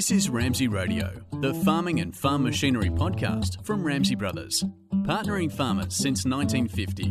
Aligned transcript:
This 0.00 0.12
is 0.12 0.30
Ramsey 0.30 0.66
Radio, 0.66 1.12
the 1.42 1.52
farming 1.52 2.00
and 2.00 2.16
farm 2.16 2.44
machinery 2.44 2.88
podcast 2.88 3.62
from 3.66 3.84
Ramsey 3.84 4.14
Brothers, 4.14 4.64
partnering 5.02 5.52
farmers 5.52 5.94
since 5.94 6.24
1950. 6.24 7.04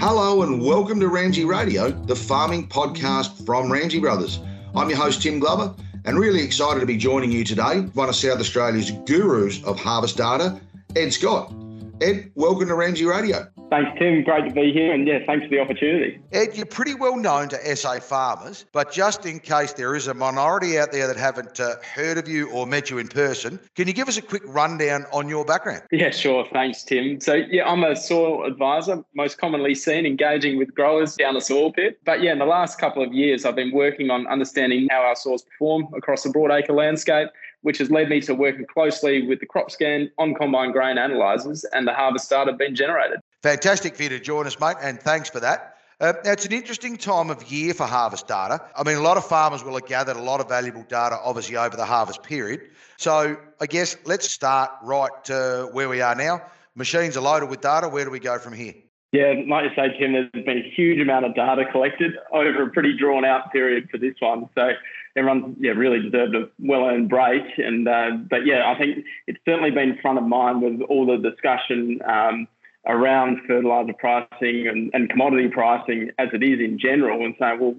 Hello 0.00 0.42
and 0.42 0.60
welcome 0.60 0.98
to 0.98 1.06
Ramsey 1.06 1.44
Radio, 1.44 1.90
the 1.90 2.16
farming 2.16 2.66
podcast 2.66 3.46
from 3.46 3.70
Ramsey 3.70 4.00
Brothers. 4.00 4.40
I'm 4.74 4.88
your 4.88 4.98
host, 4.98 5.22
Tim 5.22 5.38
Glover, 5.38 5.76
and 6.06 6.18
really 6.18 6.42
excited 6.42 6.80
to 6.80 6.86
be 6.86 6.96
joining 6.96 7.30
you 7.30 7.44
today, 7.44 7.82
one 7.94 8.08
of 8.08 8.16
South 8.16 8.40
Australia's 8.40 8.90
gurus 9.06 9.62
of 9.62 9.78
harvest 9.78 10.16
data, 10.16 10.60
Ed 10.96 11.12
Scott. 11.12 11.54
Ed, 12.02 12.30
welcome 12.34 12.68
to 12.68 12.74
Ramsey 12.74 13.06
Radio. 13.06 13.46
Thanks, 13.70 13.98
Tim. 13.98 14.22
Great 14.22 14.44
to 14.46 14.52
be 14.52 14.70
here. 14.70 14.92
And 14.92 15.08
yeah, 15.08 15.20
thanks 15.26 15.44
for 15.44 15.50
the 15.50 15.60
opportunity. 15.60 16.20
Ed, 16.30 16.54
you're 16.54 16.66
pretty 16.66 16.94
well 16.94 17.16
known 17.16 17.48
to 17.48 17.76
SA 17.76 18.00
farmers, 18.00 18.66
but 18.72 18.92
just 18.92 19.24
in 19.24 19.40
case 19.40 19.72
there 19.72 19.94
is 19.96 20.06
a 20.06 20.12
minority 20.12 20.78
out 20.78 20.92
there 20.92 21.06
that 21.06 21.16
haven't 21.16 21.58
uh, 21.58 21.76
heard 21.82 22.18
of 22.18 22.28
you 22.28 22.50
or 22.50 22.66
met 22.66 22.90
you 22.90 22.98
in 22.98 23.08
person, 23.08 23.58
can 23.74 23.88
you 23.88 23.94
give 23.94 24.08
us 24.08 24.18
a 24.18 24.22
quick 24.22 24.42
rundown 24.44 25.06
on 25.10 25.26
your 25.26 25.44
background? 25.44 25.82
Yeah, 25.90 26.10
sure. 26.10 26.46
Thanks, 26.52 26.84
Tim. 26.84 27.18
So, 27.18 27.34
yeah, 27.34 27.66
I'm 27.66 27.82
a 27.82 27.96
soil 27.96 28.44
advisor, 28.44 29.02
most 29.14 29.38
commonly 29.38 29.74
seen 29.74 30.04
engaging 30.04 30.58
with 30.58 30.74
growers 30.74 31.16
down 31.16 31.32
the 31.32 31.40
soil 31.40 31.72
pit. 31.72 31.98
But 32.04 32.22
yeah, 32.22 32.32
in 32.32 32.38
the 32.38 32.44
last 32.44 32.78
couple 32.78 33.02
of 33.02 33.14
years, 33.14 33.46
I've 33.46 33.56
been 33.56 33.72
working 33.72 34.10
on 34.10 34.26
understanding 34.26 34.86
how 34.90 35.00
our 35.00 35.16
soils 35.16 35.42
perform 35.44 35.88
across 35.96 36.24
the 36.24 36.28
broadacre 36.28 36.76
landscape 36.76 37.28
which 37.66 37.78
has 37.78 37.90
led 37.90 38.08
me 38.08 38.20
to 38.20 38.32
working 38.32 38.64
closely 38.64 39.26
with 39.26 39.40
the 39.40 39.46
CropScan 39.46 40.08
on 40.18 40.34
combine 40.34 40.70
grain 40.70 40.98
analyzers 40.98 41.64
and 41.72 41.84
the 41.84 41.92
harvest 41.92 42.30
data 42.30 42.52
being 42.52 42.76
generated. 42.76 43.18
Fantastic 43.42 43.96
for 43.96 44.04
you 44.04 44.08
to 44.10 44.20
join 44.20 44.46
us, 44.46 44.60
mate, 44.60 44.76
and 44.80 45.00
thanks 45.00 45.28
for 45.28 45.40
that. 45.40 45.74
Uh, 46.00 46.12
now, 46.24 46.30
it's 46.30 46.46
an 46.46 46.52
interesting 46.52 46.96
time 46.96 47.28
of 47.28 47.50
year 47.50 47.74
for 47.74 47.84
harvest 47.84 48.28
data. 48.28 48.62
I 48.76 48.84
mean, 48.84 48.96
a 48.96 49.00
lot 49.00 49.16
of 49.16 49.26
farmers 49.26 49.64
will 49.64 49.74
have 49.74 49.86
gathered 49.86 50.16
a 50.16 50.22
lot 50.22 50.38
of 50.38 50.48
valuable 50.48 50.84
data, 50.84 51.18
obviously, 51.20 51.56
over 51.56 51.76
the 51.76 51.84
harvest 51.84 52.22
period. 52.22 52.60
So, 52.98 53.36
I 53.60 53.66
guess 53.66 53.96
let's 54.04 54.30
start 54.30 54.70
right 54.84 55.28
uh, 55.28 55.64
where 55.64 55.88
we 55.88 56.00
are 56.00 56.14
now. 56.14 56.42
Machines 56.76 57.16
are 57.16 57.20
loaded 57.20 57.50
with 57.50 57.62
data. 57.62 57.88
Where 57.88 58.04
do 58.04 58.12
we 58.12 58.20
go 58.20 58.38
from 58.38 58.52
here? 58.52 58.74
Yeah, 59.16 59.32
like 59.48 59.64
you 59.64 59.70
say, 59.74 59.98
Tim, 59.98 60.12
there's 60.12 60.30
been 60.44 60.58
a 60.58 60.72
huge 60.76 61.00
amount 61.00 61.24
of 61.24 61.34
data 61.34 61.64
collected 61.72 62.12
over 62.32 62.64
a 62.64 62.70
pretty 62.70 62.94
drawn 62.94 63.24
out 63.24 63.50
period 63.50 63.88
for 63.90 63.96
this 63.96 64.12
one. 64.20 64.46
So 64.54 64.72
everyone, 65.16 65.56
yeah, 65.58 65.70
really 65.70 66.02
deserved 66.02 66.34
a 66.34 66.50
well-earned 66.58 67.08
break. 67.08 67.44
And 67.56 67.88
uh, 67.88 68.10
but 68.28 68.44
yeah, 68.44 68.70
I 68.70 68.78
think 68.78 69.06
it's 69.26 69.38
certainly 69.46 69.70
been 69.70 69.96
front 70.02 70.18
of 70.18 70.24
mind 70.24 70.60
with 70.60 70.82
all 70.90 71.06
the 71.06 71.16
discussion 71.16 72.00
um, 72.06 72.46
around 72.86 73.38
fertilizer 73.48 73.94
pricing 73.94 74.68
and, 74.68 74.90
and 74.92 75.08
commodity 75.08 75.48
pricing 75.48 76.10
as 76.18 76.28
it 76.34 76.42
is 76.42 76.60
in 76.60 76.78
general, 76.78 77.24
and 77.24 77.34
saying, 77.38 77.58
well, 77.58 77.74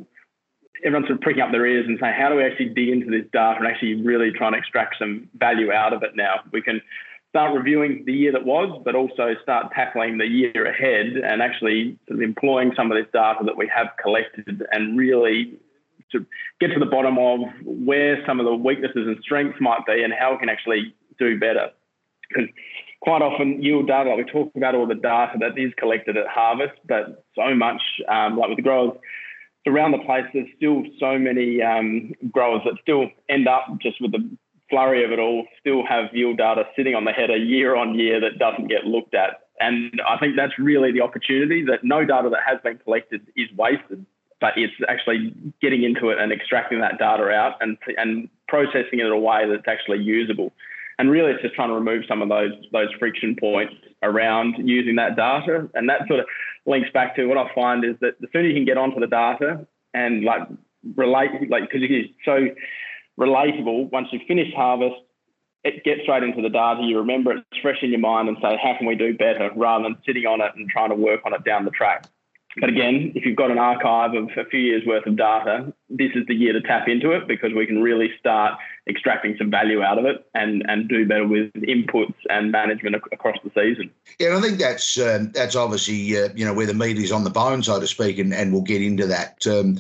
everyone's 0.84 1.06
sort 1.06 1.18
of 1.20 1.22
pricking 1.22 1.44
up 1.44 1.52
their 1.52 1.68
ears 1.68 1.86
and 1.88 2.00
saying, 2.02 2.16
how 2.20 2.30
do 2.30 2.36
we 2.38 2.44
actually 2.46 2.70
dig 2.70 2.90
into 2.90 3.12
this 3.12 3.30
data 3.32 3.58
and 3.60 3.68
actually 3.68 4.02
really 4.02 4.32
try 4.32 4.48
and 4.48 4.56
extract 4.56 4.96
some 4.98 5.30
value 5.38 5.72
out 5.72 5.94
of 5.94 6.02
it 6.02 6.16
now? 6.16 6.40
We 6.52 6.64
can 6.64 6.82
start 7.30 7.56
reviewing 7.56 8.04
the 8.06 8.14
year 8.14 8.32
that 8.32 8.46
was, 8.46 8.82
but 8.84 8.96
also 8.96 9.36
start 9.44 9.72
tackling 9.74 10.18
the 10.18 10.26
year 10.26 10.66
ahead 10.66 11.08
and 11.24 11.42
actually 11.42 11.98
sort 12.08 12.20
of 12.20 12.24
employing 12.24 12.72
some 12.76 12.92
of 12.92 12.98
this 12.98 13.08
data 13.14 13.40
that 13.46 13.58
we 13.58 13.70
have 13.74 13.88
collected 14.02 14.64
and 14.72 14.98
really 14.98 15.60
to 16.12 16.26
get 16.60 16.68
to 16.68 16.80
the 16.80 16.86
bottom 16.86 17.18
of 17.18 17.40
where 17.66 18.26
some 18.26 18.40
of 18.40 18.46
the 18.46 18.56
weaknesses 18.56 19.08
and 19.08 19.18
strengths 19.22 19.60
might 19.60 19.86
be 19.86 20.04
and 20.04 20.14
how 20.14 20.32
we 20.32 20.38
can 20.40 20.50
actually 20.50 20.96
do 21.20 21.38
better. 21.38 21.70
Because 22.30 22.50
quite 23.02 23.22
often 23.22 23.62
yield 23.62 23.88
data, 23.88 24.10
like 24.10 24.26
we 24.26 24.32
talk 24.32 24.52
about 24.56 24.76
all 24.76 24.88
the 24.88 24.96
data 24.96 25.34
that 25.40 25.58
is 25.58 25.74
collected 25.78 26.18
at 26.18 26.28
harvest, 26.28 26.80
but 26.88 27.26
so 27.36 27.54
much, 27.54 27.82
um, 28.08 28.38
like 28.38 28.50
with 28.50 28.58
the 28.58 28.64
growers 28.64 28.98
around 29.68 29.92
the 29.92 30.00
place, 30.00 30.24
there's 30.34 30.48
still 30.56 30.84
so 31.00 31.20
many 31.20 31.62
um, 31.62 32.14
growers 32.32 32.62
that 32.66 32.76
still 32.82 33.10
end 33.30 33.48
up 33.48 33.66
just 33.82 34.02
with 34.02 34.14
the 34.14 34.38
flurry 34.70 35.04
of 35.04 35.12
it 35.12 35.20
all, 35.20 35.46
still 35.60 35.86
have 35.86 36.06
yield 36.14 36.38
data 36.38 36.64
sitting 36.76 36.96
on 36.96 37.06
the 37.06 37.12
header 37.12 37.38
year 37.38 37.76
on 37.76 37.98
year 37.98 38.20
that 38.20 38.40
doesn't 38.40 38.68
get 38.68 38.86
looked 38.86 39.16
at. 39.16 39.42
And 39.60 40.02
I 40.08 40.18
think 40.18 40.36
that's 40.36 40.60
really 40.60 40.92
the 40.92 41.02
opportunity 41.02 41.66
that 41.66 41.84
no 41.84 42.06
data 42.06 42.30
that 42.30 42.42
has 42.46 42.60
been 42.64 42.78
collected 42.78 43.26
is 43.36 43.50
wasted 43.58 44.06
but 44.40 44.54
it's 44.56 44.74
actually 44.88 45.34
getting 45.62 45.84
into 45.84 46.10
it 46.10 46.20
and 46.20 46.32
extracting 46.32 46.80
that 46.80 47.00
data 47.00 47.30
out 47.30 47.56
and 47.62 47.78
and 47.98 48.30
processing 48.48 49.00
it 49.00 49.06
in 49.06 49.12
a 49.12 49.18
way 49.18 49.50
that's 49.50 49.68
actually 49.68 50.00
usable. 50.00 50.54
And 51.00 51.12
really, 51.12 51.32
it's 51.32 51.42
just 51.42 51.56
trying 51.56 51.70
to 51.70 51.76
remove 51.76 52.04
some 52.08 52.22
of 52.22 52.30
those 52.30 52.52
those 52.72 52.90
friction 53.00 53.36
points 53.40 53.74
around 54.04 54.56
using 54.58 54.96
that 54.96 55.16
data. 55.16 55.70
And 55.74 55.90
that 55.90 56.08
sort 56.08 56.20
of 56.20 56.26
links 56.66 56.90
back 56.94 57.16
to 57.16 57.26
what 57.26 57.38
I 57.38 57.54
find 57.54 57.84
is 57.84 57.96
that 58.02 58.20
the 58.20 58.28
sooner 58.32 58.48
you 58.48 58.54
can 58.54 58.66
get 58.66 58.78
onto 58.78 59.00
the 59.00 59.08
data 59.08 59.66
and 59.94 60.24
like 60.24 60.42
relate, 60.96 61.32
like 61.50 61.64
because 61.64 61.82
is 61.84 62.08
so 62.26 62.48
relatable. 63.20 63.92
Once 63.92 64.08
you 64.12 64.20
finish 64.28 64.54
harvest, 64.54 64.96
it 65.64 65.84
gets 65.84 66.02
straight 66.04 66.24
into 66.24 66.42
the 66.42 66.50
data. 66.50 66.82
You 66.84 67.00
remember 67.00 67.32
it, 67.32 67.44
it's 67.52 67.62
fresh 67.62 67.78
in 67.82 67.90
your 67.90 68.00
mind, 68.00 68.30
and 68.30 68.38
say, 68.42 68.58
how 68.62 68.76
can 68.78 68.88
we 68.88 68.96
do 68.96 69.18
better, 69.18 69.52
rather 69.56 69.84
than 69.84 69.98
sitting 70.06 70.26
on 70.26 70.42
it 70.42 70.52
and 70.56 70.70
trying 70.70 70.90
to 70.90 70.96
work 70.96 71.22
on 71.26 71.34
it 71.34 71.44
down 71.44 71.66
the 71.66 71.72
track. 71.72 72.08
But 72.60 72.70
again, 72.70 73.12
if 73.14 73.24
you've 73.24 73.36
got 73.36 73.52
an 73.52 73.60
archive 73.60 74.16
of 74.16 74.30
a 74.36 74.46
few 74.50 74.60
years 74.60 74.84
worth 74.86 75.06
of 75.06 75.16
data, 75.16 75.72
this 75.90 76.12
is 76.16 76.26
the 76.28 76.34
year 76.34 76.54
to 76.54 76.62
tap 76.62 76.88
into 76.88 77.12
it 77.12 77.28
because 77.28 77.52
we 77.56 77.68
can 77.68 77.84
really 77.84 78.10
start 78.20 78.58
extracting 78.90 79.36
some 79.38 79.52
value 79.52 79.84
out 79.84 80.00
of 80.00 80.06
it 80.06 80.26
and, 80.34 80.64
and 80.68 80.90
do 80.90 81.06
better 81.06 81.28
with 81.28 81.54
inputs 81.54 82.16
and 82.30 82.52
management 82.52 82.96
across 83.12 83.38
the 83.44 83.52
season. 83.54 83.92
Yeah, 84.20 84.30
and 84.30 84.38
I 84.38 84.42
think 84.42 84.60
that's 84.60 85.00
um, 85.00 85.32
that's 85.34 85.56
obviously 85.56 86.18
uh, 86.18 86.30
you 86.36 86.46
know 86.46 86.54
where 86.54 86.66
the 86.66 86.74
meat 86.74 86.98
is 86.98 87.12
on 87.12 87.24
the 87.24 87.30
bone, 87.30 87.62
so 87.62 87.80
to 87.80 87.86
speak, 87.86 88.18
and, 88.18 88.34
and 88.34 88.52
we'll 88.52 88.64
get 88.64 88.82
into 88.82 89.06
that 89.06 89.46
um, 89.46 89.80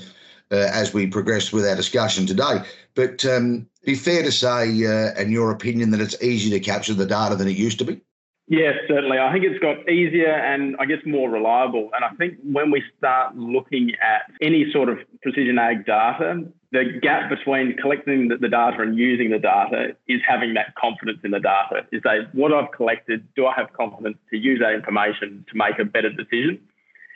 as 0.56 0.94
we 0.94 1.08
progress 1.08 1.52
with 1.52 1.66
our 1.66 1.76
discussion 1.76 2.26
today. 2.26 2.64
But 2.96 3.26
um, 3.26 3.68
be 3.84 3.96
fair 3.96 4.24
to 4.24 4.32
say, 4.32 4.86
uh, 4.86 5.14
in 5.20 5.32
your 5.32 5.52
opinion, 5.52 5.92
that 5.92 6.02
it's 6.02 6.22
easier 6.22 6.58
to 6.58 6.64
capture 6.64 6.94
the 6.94 7.06
data 7.06 7.36
than 7.36 7.48
it 7.48 7.58
used 7.58 7.80
to 7.80 7.86
be. 7.86 8.02
Yes, 8.50 8.76
certainly. 8.88 9.20
I 9.20 9.32
think 9.34 9.44
it's 9.44 9.60
got 9.60 9.90
easier 9.90 10.32
and 10.32 10.78
I 10.80 10.86
guess 10.86 11.00
more 11.06 11.30
reliable. 11.30 11.90
And 11.94 12.06
I 12.06 12.10
think 12.16 12.38
when 12.44 12.72
we 12.72 12.82
start 12.98 13.36
looking 13.36 13.92
at 14.02 14.32
any 14.42 14.72
sort 14.72 14.88
of 14.88 15.00
precision 15.22 15.60
ag 15.60 15.86
data, 15.86 16.46
the 16.72 16.86
gap 17.02 17.30
between 17.30 17.76
collecting 17.76 18.30
the, 18.30 18.48
data 18.48 18.82
and 18.82 18.98
using 18.98 19.32
the 19.32 19.40
data 19.40 19.98
is 20.08 20.22
having 20.26 20.54
that 20.54 20.76
confidence 20.76 21.20
in 21.26 21.32
the 21.32 21.42
data. 21.42 21.86
Is 21.92 22.02
that 22.04 22.34
what 22.34 22.54
I've 22.54 22.72
collected, 22.72 23.28
do 23.36 23.46
I 23.48 23.54
have 23.54 23.74
confidence 23.74 24.18
to 24.32 24.38
use 24.38 24.60
that 24.60 24.74
information 24.74 25.46
to 25.52 25.58
make 25.58 25.78
a 25.80 25.86
better 25.86 26.10
decision? 26.10 26.60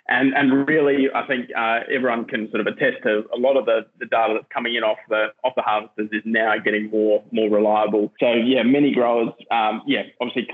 And, 0.08 0.34
and 0.34 0.68
really, 0.68 1.08
I 1.14 1.26
think 1.28 1.50
uh, 1.58 1.82
everyone 1.90 2.26
can 2.26 2.50
sort 2.52 2.62
of 2.62 2.68
attest 2.68 3.04
to 3.04 3.24
a 3.34 3.38
lot 3.38 3.56
of 3.56 3.66
the, 3.66 3.86
the 4.00 4.06
data 4.06 4.34
that's 4.34 4.52
coming 4.54 4.76
in 4.76 4.84
off 4.84 4.98
the 5.10 5.28
off 5.44 5.54
the 5.56 5.62
harvesters 5.62 6.10
is 6.12 6.24
now 6.26 6.58
getting 6.58 6.90
more 6.90 7.24
more 7.32 7.50
reliable. 7.50 8.12
So 8.20 8.34
yeah, 8.34 8.64
many 8.64 8.94
growers, 8.94 9.30
um, 9.52 9.84
yeah, 9.86 10.04
obviously 10.20 10.48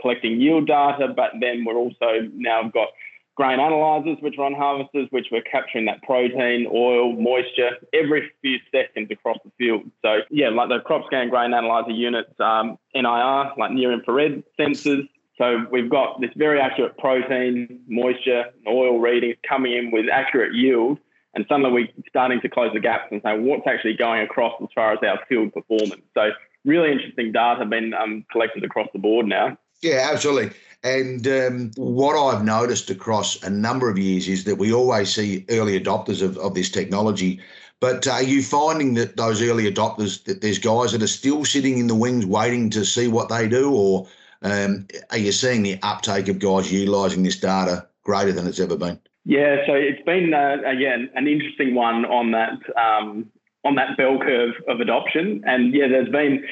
collecting 0.00 0.40
yield 0.40 0.66
data, 0.66 1.08
but 1.14 1.30
then 1.40 1.64
we're 1.64 1.76
also 1.76 2.28
now 2.34 2.68
got 2.74 2.88
grain 3.36 3.58
analyzers 3.58 4.18
which 4.20 4.34
are 4.38 4.44
on 4.44 4.54
harvesters, 4.54 5.08
which 5.10 5.28
we're 5.32 5.40
capturing 5.42 5.86
that 5.86 6.02
protein, 6.02 6.66
oil, 6.70 7.14
moisture 7.14 7.70
every 7.94 8.30
few 8.42 8.58
seconds 8.70 9.08
across 9.10 9.38
the 9.44 9.50
field. 9.56 9.82
So 10.02 10.18
yeah, 10.30 10.50
like 10.50 10.68
the 10.68 10.80
CropScan 10.80 11.30
grain 11.30 11.54
analyzer 11.54 11.92
units, 11.92 12.32
um, 12.38 12.76
NIR, 12.94 13.52
like 13.56 13.70
near 13.72 13.92
infrared 13.92 14.42
sensors, 14.58 15.08
so 15.40 15.66
we've 15.70 15.88
got 15.88 16.20
this 16.20 16.30
very 16.36 16.60
accurate 16.60 16.98
protein, 16.98 17.80
moisture, 17.88 18.44
oil 18.68 19.00
readings 19.00 19.36
coming 19.48 19.72
in 19.72 19.90
with 19.90 20.04
accurate 20.12 20.54
yield, 20.54 20.98
and 21.34 21.46
suddenly 21.48 21.72
we're 21.72 22.04
starting 22.10 22.42
to 22.42 22.48
close 22.50 22.74
the 22.74 22.80
gaps 22.80 23.06
and 23.10 23.22
say 23.24 23.38
what's 23.38 23.66
actually 23.66 23.94
going 23.94 24.20
across 24.20 24.52
as 24.62 24.68
far 24.74 24.92
as 24.92 24.98
our 25.02 25.18
field 25.30 25.54
performance. 25.54 26.02
So 26.12 26.32
really 26.66 26.92
interesting 26.92 27.32
data 27.32 27.64
been 27.64 27.94
um, 27.94 28.26
collected 28.30 28.64
across 28.64 28.88
the 28.92 28.98
board 28.98 29.26
now. 29.26 29.56
Yeah, 29.80 30.10
absolutely. 30.12 30.54
And 30.84 31.26
um, 31.26 31.70
what 31.76 32.18
I've 32.18 32.44
noticed 32.44 32.90
across 32.90 33.42
a 33.42 33.48
number 33.48 33.88
of 33.88 33.96
years 33.96 34.28
is 34.28 34.44
that 34.44 34.56
we 34.56 34.74
always 34.74 35.08
see 35.08 35.46
early 35.48 35.80
adopters 35.80 36.20
of, 36.20 36.36
of 36.36 36.54
this 36.54 36.68
technology. 36.68 37.40
But 37.80 38.06
are 38.06 38.22
you 38.22 38.42
finding 38.42 38.92
that 38.94 39.16
those 39.16 39.40
early 39.40 39.72
adopters, 39.72 40.22
that 40.24 40.42
there's 40.42 40.58
guys 40.58 40.92
that 40.92 41.02
are 41.02 41.06
still 41.06 41.46
sitting 41.46 41.78
in 41.78 41.86
the 41.86 41.94
wings 41.94 42.26
waiting 42.26 42.68
to 42.70 42.84
see 42.84 43.08
what 43.08 43.30
they 43.30 43.48
do, 43.48 43.72
or 43.72 44.06
um, 44.42 44.86
are 45.10 45.18
you 45.18 45.32
seeing 45.32 45.62
the 45.62 45.78
uptake 45.82 46.28
of 46.28 46.38
guys 46.38 46.72
utilising 46.72 47.22
this 47.22 47.38
data 47.38 47.86
greater 48.04 48.32
than 48.32 48.46
it's 48.46 48.60
ever 48.60 48.76
been? 48.76 48.98
Yeah, 49.24 49.66
so 49.66 49.74
it's 49.74 50.02
been 50.02 50.32
uh, 50.32 50.56
again 50.64 51.10
an 51.14 51.28
interesting 51.28 51.74
one 51.74 52.04
on 52.06 52.30
that 52.32 52.58
um, 52.76 53.30
on 53.64 53.74
that 53.74 53.96
bell 53.96 54.18
curve 54.18 54.54
of 54.68 54.80
adoption, 54.80 55.42
and 55.46 55.74
yeah, 55.74 55.88
there's 55.88 56.08
been. 56.08 56.44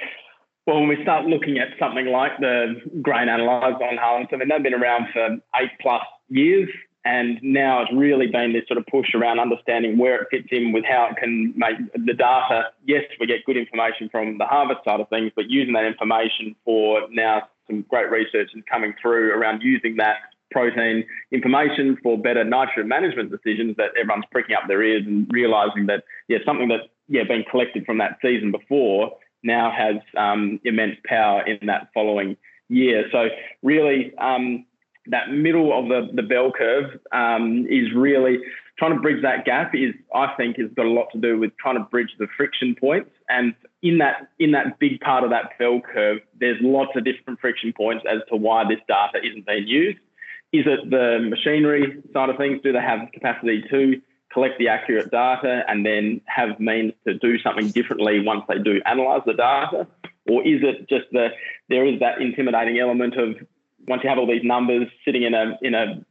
Well, 0.66 0.80
when 0.80 0.88
we 0.90 1.02
start 1.02 1.24
looking 1.24 1.56
at 1.56 1.68
something 1.78 2.08
like 2.08 2.32
the 2.40 2.74
grain 3.00 3.30
analyzer 3.30 3.82
on 3.82 3.96
Harlands, 3.96 4.28
I 4.34 4.36
mean, 4.36 4.48
they've 4.48 4.62
been 4.62 4.74
around 4.74 5.06
for 5.14 5.38
eight 5.56 5.70
plus 5.80 6.02
years. 6.28 6.68
And 7.06 7.38
now 7.42 7.80
it's 7.80 7.92
really 7.94 8.26
been 8.26 8.52
this 8.52 8.66
sort 8.68 8.76
of 8.76 8.84
push 8.86 9.14
around 9.14 9.40
understanding 9.40 9.96
where 9.96 10.20
it 10.20 10.28
fits 10.30 10.48
in 10.50 10.72
with 10.72 10.84
how 10.84 11.08
it 11.10 11.16
can 11.16 11.54
make 11.56 11.76
the 11.94 12.12
data. 12.12 12.64
Yes, 12.84 13.04
we 13.18 13.26
get 13.26 13.46
good 13.46 13.56
information 13.56 14.10
from 14.10 14.36
the 14.36 14.44
harvest 14.44 14.84
side 14.84 15.00
of 15.00 15.08
things, 15.08 15.32
but 15.34 15.48
using 15.48 15.72
that 15.72 15.86
information 15.86 16.54
for 16.66 17.08
now 17.10 17.48
some 17.68 17.82
great 17.88 18.10
research 18.10 18.50
is 18.54 18.62
coming 18.70 18.94
through 19.00 19.32
around 19.32 19.62
using 19.62 19.96
that 19.96 20.16
protein 20.50 21.04
information 21.30 21.96
for 22.02 22.18
better 22.18 22.42
nitrogen 22.42 22.88
management 22.88 23.30
decisions 23.30 23.76
that 23.76 23.90
everyone's 24.00 24.24
pricking 24.32 24.56
up 24.56 24.66
their 24.66 24.82
ears 24.82 25.04
and 25.06 25.26
realizing 25.30 25.86
that, 25.86 26.04
yeah, 26.28 26.38
something 26.44 26.68
that 26.68 26.80
yeah 27.08 27.22
been 27.24 27.44
collected 27.50 27.84
from 27.84 27.98
that 27.98 28.18
season 28.22 28.50
before 28.50 29.12
now 29.42 29.70
has 29.70 29.96
um, 30.16 30.58
immense 30.64 30.96
power 31.04 31.46
in 31.46 31.66
that 31.66 31.88
following 31.94 32.36
year. 32.68 33.04
So 33.12 33.28
really, 33.62 34.12
um, 34.18 34.64
that 35.08 35.30
middle 35.30 35.76
of 35.76 35.88
the, 35.88 36.08
the 36.14 36.22
bell 36.22 36.52
curve 36.52 36.98
um, 37.12 37.66
is 37.68 37.92
really 37.94 38.38
trying 38.78 38.94
to 38.94 39.00
bridge 39.00 39.22
that 39.22 39.44
gap 39.44 39.74
is 39.74 39.94
I 40.14 40.32
think 40.36 40.56
has 40.58 40.70
got 40.76 40.86
a 40.86 40.90
lot 40.90 41.08
to 41.12 41.18
do 41.18 41.38
with 41.38 41.50
trying 41.58 41.76
to 41.76 41.84
bridge 41.84 42.10
the 42.18 42.28
friction 42.36 42.76
points. 42.78 43.10
And 43.28 43.54
in 43.82 43.98
that 43.98 44.28
in 44.38 44.52
that 44.52 44.78
big 44.78 45.00
part 45.00 45.24
of 45.24 45.30
that 45.30 45.58
bell 45.58 45.80
curve 45.80 46.20
there's 46.38 46.58
lots 46.60 46.92
of 46.96 47.04
different 47.04 47.40
friction 47.40 47.72
points 47.72 48.04
as 48.10 48.20
to 48.30 48.36
why 48.36 48.64
this 48.64 48.80
data 48.86 49.24
isn't 49.24 49.46
being 49.46 49.66
used. 49.66 49.98
Is 50.52 50.64
it 50.66 50.88
the 50.90 51.18
machinery 51.28 52.02
side 52.12 52.30
of 52.30 52.36
things? 52.38 52.60
Do 52.62 52.72
they 52.72 52.80
have 52.80 53.12
capacity 53.12 53.64
to 53.70 54.00
collect 54.32 54.58
the 54.58 54.68
accurate 54.68 55.10
data 55.10 55.62
and 55.68 55.84
then 55.84 56.20
have 56.26 56.58
means 56.60 56.92
to 57.06 57.14
do 57.18 57.38
something 57.38 57.68
differently 57.68 58.20
once 58.20 58.44
they 58.48 58.58
do 58.58 58.80
analyze 58.86 59.22
the 59.26 59.34
data? 59.34 59.86
Or 60.28 60.46
is 60.46 60.60
it 60.62 60.88
just 60.88 61.06
that 61.12 61.32
there 61.68 61.86
is 61.86 62.00
that 62.00 62.20
intimidating 62.20 62.78
element 62.78 63.16
of 63.18 63.36
once 63.88 64.02
you 64.02 64.08
have 64.08 64.18
all 64.18 64.26
these 64.26 64.44
numbers 64.44 64.86
sitting 65.04 65.22
in 65.22 65.34
a 65.34 65.58
in 65.62 65.74
a 65.74 66.04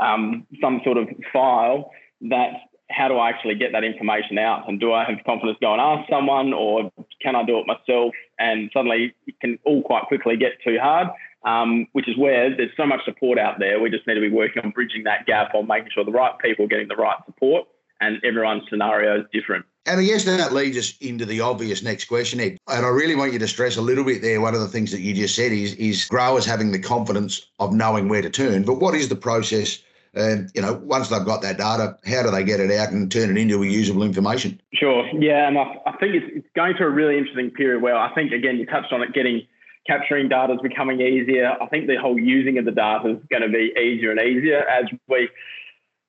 um, 0.00 0.46
some 0.60 0.80
sort 0.84 0.98
of 0.98 1.08
file 1.32 1.90
that 2.22 2.52
how 2.90 3.08
do 3.08 3.16
I 3.16 3.30
actually 3.30 3.56
get 3.56 3.72
that 3.72 3.84
information 3.84 4.38
out? 4.38 4.68
And 4.68 4.78
do 4.78 4.92
I 4.92 5.04
have 5.04 5.18
confidence 5.24 5.58
go 5.60 5.72
and 5.72 5.80
ask 5.80 6.08
someone, 6.08 6.52
or 6.52 6.90
can 7.20 7.34
I 7.34 7.44
do 7.44 7.58
it 7.58 7.66
myself? 7.66 8.12
And 8.38 8.70
suddenly 8.72 9.14
it 9.26 9.34
can 9.40 9.58
all 9.64 9.82
quite 9.82 10.04
quickly 10.04 10.36
get 10.36 10.52
too 10.62 10.78
hard, 10.80 11.08
um, 11.44 11.86
which 11.92 12.08
is 12.08 12.16
where 12.16 12.54
there's 12.56 12.70
so 12.76 12.86
much 12.86 13.04
support 13.04 13.38
out 13.38 13.58
there. 13.58 13.80
We 13.80 13.90
just 13.90 14.06
need 14.06 14.14
to 14.14 14.20
be 14.20 14.30
working 14.30 14.62
on 14.62 14.70
bridging 14.70 15.02
that 15.04 15.26
gap 15.26 15.54
on 15.54 15.66
making 15.66 15.90
sure 15.94 16.04
the 16.04 16.12
right 16.12 16.32
people 16.38 16.66
are 16.66 16.68
getting 16.68 16.88
the 16.88 16.96
right 16.96 17.16
support, 17.26 17.66
and 18.00 18.20
everyone's 18.24 18.64
scenario 18.68 19.20
is 19.20 19.26
different. 19.32 19.64
And 19.86 20.00
I 20.00 20.04
guess 20.04 20.24
that 20.24 20.52
leads 20.52 20.76
us 20.76 20.96
into 21.00 21.24
the 21.24 21.40
obvious 21.40 21.82
next 21.82 22.06
question, 22.06 22.40
Ed. 22.40 22.58
And 22.66 22.84
I 22.84 22.88
really 22.88 23.14
want 23.14 23.32
you 23.32 23.38
to 23.38 23.46
stress 23.46 23.76
a 23.76 23.82
little 23.82 24.04
bit 24.04 24.20
there. 24.20 24.40
One 24.40 24.54
of 24.54 24.60
the 24.60 24.68
things 24.68 24.90
that 24.90 25.00
you 25.00 25.14
just 25.14 25.36
said 25.36 25.52
is 25.52 25.74
is 25.74 26.04
growers 26.06 26.44
having 26.44 26.72
the 26.72 26.78
confidence 26.78 27.46
of 27.60 27.72
knowing 27.72 28.08
where 28.08 28.22
to 28.22 28.30
turn. 28.30 28.64
But 28.64 28.80
what 28.80 28.94
is 28.96 29.08
the 29.08 29.16
process? 29.16 29.78
And 30.14 30.50
you 30.54 30.62
know, 30.62 30.80
once 30.82 31.08
they've 31.08 31.24
got 31.24 31.42
that 31.42 31.58
data, 31.58 31.96
how 32.06 32.22
do 32.22 32.30
they 32.30 32.42
get 32.42 32.58
it 32.58 32.72
out 32.72 32.90
and 32.90 33.12
turn 33.12 33.30
it 33.30 33.38
into 33.38 33.62
a 33.62 33.66
usable 33.66 34.02
information? 34.02 34.60
Sure. 34.72 35.06
Yeah, 35.12 35.46
and 35.46 35.58
I, 35.58 35.76
I 35.86 35.92
think 35.98 36.16
it's, 36.16 36.26
it's 36.34 36.48
going 36.56 36.74
through 36.76 36.88
a 36.88 36.90
really 36.90 37.16
interesting 37.16 37.50
period 37.50 37.82
where 37.82 37.96
I 37.96 38.12
think 38.14 38.32
again 38.32 38.56
you 38.56 38.66
touched 38.66 38.92
on 38.92 39.02
it, 39.02 39.12
getting 39.12 39.46
capturing 39.86 40.28
data 40.28 40.54
is 40.54 40.60
becoming 40.62 41.00
easier. 41.00 41.52
I 41.62 41.66
think 41.66 41.86
the 41.86 41.96
whole 41.96 42.18
using 42.18 42.58
of 42.58 42.64
the 42.64 42.72
data 42.72 43.10
is 43.10 43.18
going 43.30 43.42
to 43.42 43.48
be 43.48 43.72
easier 43.78 44.10
and 44.10 44.20
easier 44.20 44.68
as 44.68 44.86
we 45.08 45.28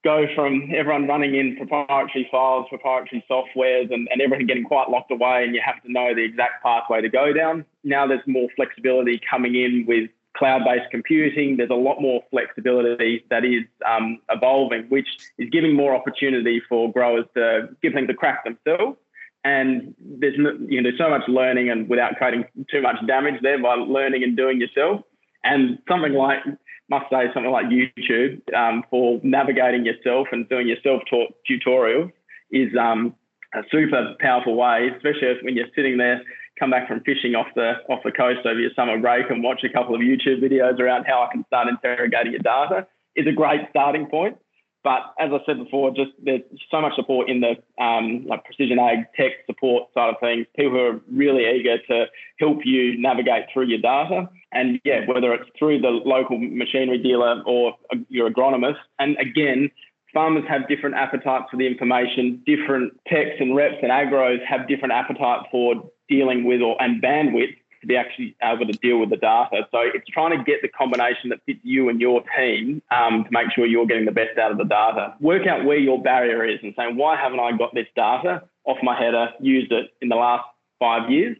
go 0.07 0.25
from 0.33 0.71
everyone 0.73 1.05
running 1.05 1.35
in 1.35 1.57
proprietary 1.57 2.25
files, 2.31 2.65
proprietary 2.69 3.21
softwares, 3.29 3.93
and, 3.93 4.07
and 4.09 4.21
everything 4.21 4.47
getting 4.47 4.63
quite 4.63 4.89
locked 4.89 5.11
away, 5.11 5.43
and 5.43 5.53
you 5.53 5.61
have 5.63 5.83
to 5.83 5.91
know 5.91 6.15
the 6.15 6.23
exact 6.23 6.63
pathway 6.63 7.01
to 7.01 7.09
go 7.09 7.33
down. 7.33 7.65
Now 7.83 8.07
there's 8.07 8.25
more 8.25 8.47
flexibility 8.55 9.19
coming 9.29 9.55
in 9.55 9.83
with 9.85 10.09
cloud-based 10.37 10.89
computing. 10.91 11.57
There's 11.57 11.71
a 11.71 11.81
lot 11.89 11.99
more 11.99 12.23
flexibility 12.31 13.25
that 13.29 13.43
is 13.43 13.63
um, 13.85 14.19
evolving, 14.29 14.83
which 14.83 15.09
is 15.37 15.49
giving 15.49 15.75
more 15.75 15.93
opportunity 15.93 16.61
for 16.69 16.89
growers 16.89 17.25
to 17.35 17.69
give 17.81 17.91
things 17.91 18.09
a 18.09 18.13
crack 18.13 18.45
themselves. 18.45 18.97
And 19.43 19.93
there's 19.99 20.37
you 20.37 20.81
know 20.81 20.89
there's 20.89 20.97
so 20.97 21.09
much 21.09 21.27
learning 21.27 21.69
and 21.69 21.89
without 21.89 22.15
creating 22.15 22.45
too 22.71 22.81
much 22.81 22.95
damage 23.07 23.41
there 23.41 23.61
by 23.61 23.75
learning 23.75 24.23
and 24.23 24.37
doing 24.37 24.61
yourself. 24.61 25.01
And 25.43 25.79
something 25.89 26.13
like 26.13 26.43
must 26.89 27.05
say 27.09 27.25
something 27.33 27.51
like 27.51 27.65
YouTube 27.65 28.41
um, 28.55 28.83
for 28.89 29.19
navigating 29.23 29.85
yourself 29.85 30.27
and 30.31 30.47
doing 30.49 30.67
your 30.67 30.77
self-taught 30.83 31.33
tutorials 31.49 32.11
is 32.51 32.69
um, 32.79 33.13
a 33.53 33.61
super 33.71 34.15
powerful 34.19 34.55
way, 34.55 34.89
especially 34.95 35.35
when 35.41 35.55
you're 35.55 35.67
sitting 35.75 35.97
there, 35.97 36.21
come 36.59 36.71
back 36.71 36.87
from 36.87 37.01
fishing 37.01 37.35
off 37.35 37.47
the 37.55 37.73
off 37.89 37.99
the 38.03 38.11
coast 38.11 38.45
over 38.45 38.59
your 38.59 38.71
summer 38.75 38.97
break 38.99 39.29
and 39.29 39.43
watch 39.43 39.63
a 39.63 39.69
couple 39.69 39.95
of 39.95 40.01
YouTube 40.01 40.41
videos 40.41 40.79
around 40.79 41.05
how 41.05 41.21
I 41.23 41.31
can 41.31 41.45
start 41.45 41.67
interrogating 41.67 42.31
your 42.31 42.41
data 42.41 42.87
is 43.15 43.27
a 43.27 43.31
great 43.31 43.61
starting 43.69 44.07
point. 44.07 44.37
But 44.87 45.13
as 45.19 45.31
I 45.33 45.39
said 45.45 45.61
before, 45.61 45.89
just 45.91 46.11
there's 46.23 46.43
so 46.71 46.79
much 46.79 46.95
support 46.95 47.29
in 47.29 47.41
the 47.41 47.55
um, 47.83 48.25
like 48.25 48.45
precision 48.45 48.79
ag 48.79 48.99
tech 49.17 49.33
support 49.45 49.89
side 49.93 50.07
of 50.07 50.15
things. 50.21 50.45
People 50.55 50.71
who 50.71 50.79
are 50.79 51.01
really 51.11 51.43
eager 51.45 51.77
to 51.89 52.05
help 52.39 52.59
you 52.63 52.97
navigate 52.97 53.47
through 53.51 53.65
your 53.65 53.79
data, 53.79 54.29
and 54.53 54.79
yeah, 54.85 55.01
whether 55.05 55.33
it's 55.33 55.49
through 55.59 55.81
the 55.81 55.89
local 55.89 56.37
machinery 56.39 56.99
dealer 57.03 57.43
or 57.45 57.73
your 58.07 58.29
agronomist. 58.29 58.79
And 58.97 59.17
again, 59.17 59.69
farmers 60.13 60.45
have 60.47 60.69
different 60.69 60.95
appetites 60.95 61.47
for 61.51 61.57
the 61.57 61.67
information. 61.67 62.41
Different 62.45 62.93
techs 63.09 63.41
and 63.41 63.57
reps 63.57 63.79
and 63.81 63.91
agros 63.91 64.39
have 64.47 64.69
different 64.69 64.93
appetite 64.93 65.47
for 65.51 65.83
dealing 66.07 66.45
with 66.45 66.61
or 66.61 66.81
and 66.81 67.03
bandwidth 67.03 67.57
to 67.81 67.87
be 67.87 67.95
actually 67.95 68.35
able 68.41 68.65
to 68.65 68.73
deal 68.73 68.99
with 68.99 69.09
the 69.09 69.17
data. 69.17 69.67
So 69.71 69.79
it's 69.81 70.07
trying 70.09 70.37
to 70.37 70.43
get 70.43 70.61
the 70.61 70.67
combination 70.67 71.29
that 71.29 71.39
fits 71.45 71.59
you 71.63 71.89
and 71.89 71.99
your 71.99 72.23
team 72.37 72.81
um, 72.91 73.23
to 73.23 73.29
make 73.31 73.51
sure 73.53 73.65
you're 73.65 73.85
getting 73.85 74.05
the 74.05 74.11
best 74.11 74.37
out 74.37 74.51
of 74.51 74.57
the 74.57 74.65
data. 74.65 75.15
Work 75.19 75.47
out 75.47 75.65
where 75.65 75.77
your 75.77 76.01
barrier 76.01 76.45
is 76.45 76.59
and 76.63 76.73
saying, 76.77 76.97
why 76.97 77.15
haven't 77.15 77.39
I 77.39 77.55
got 77.57 77.73
this 77.73 77.87
data 77.95 78.43
off 78.65 78.77
my 78.83 78.97
header, 78.97 79.29
used 79.39 79.71
it 79.71 79.91
in 80.01 80.09
the 80.09 80.15
last 80.15 80.43
five 80.79 81.09
years? 81.09 81.37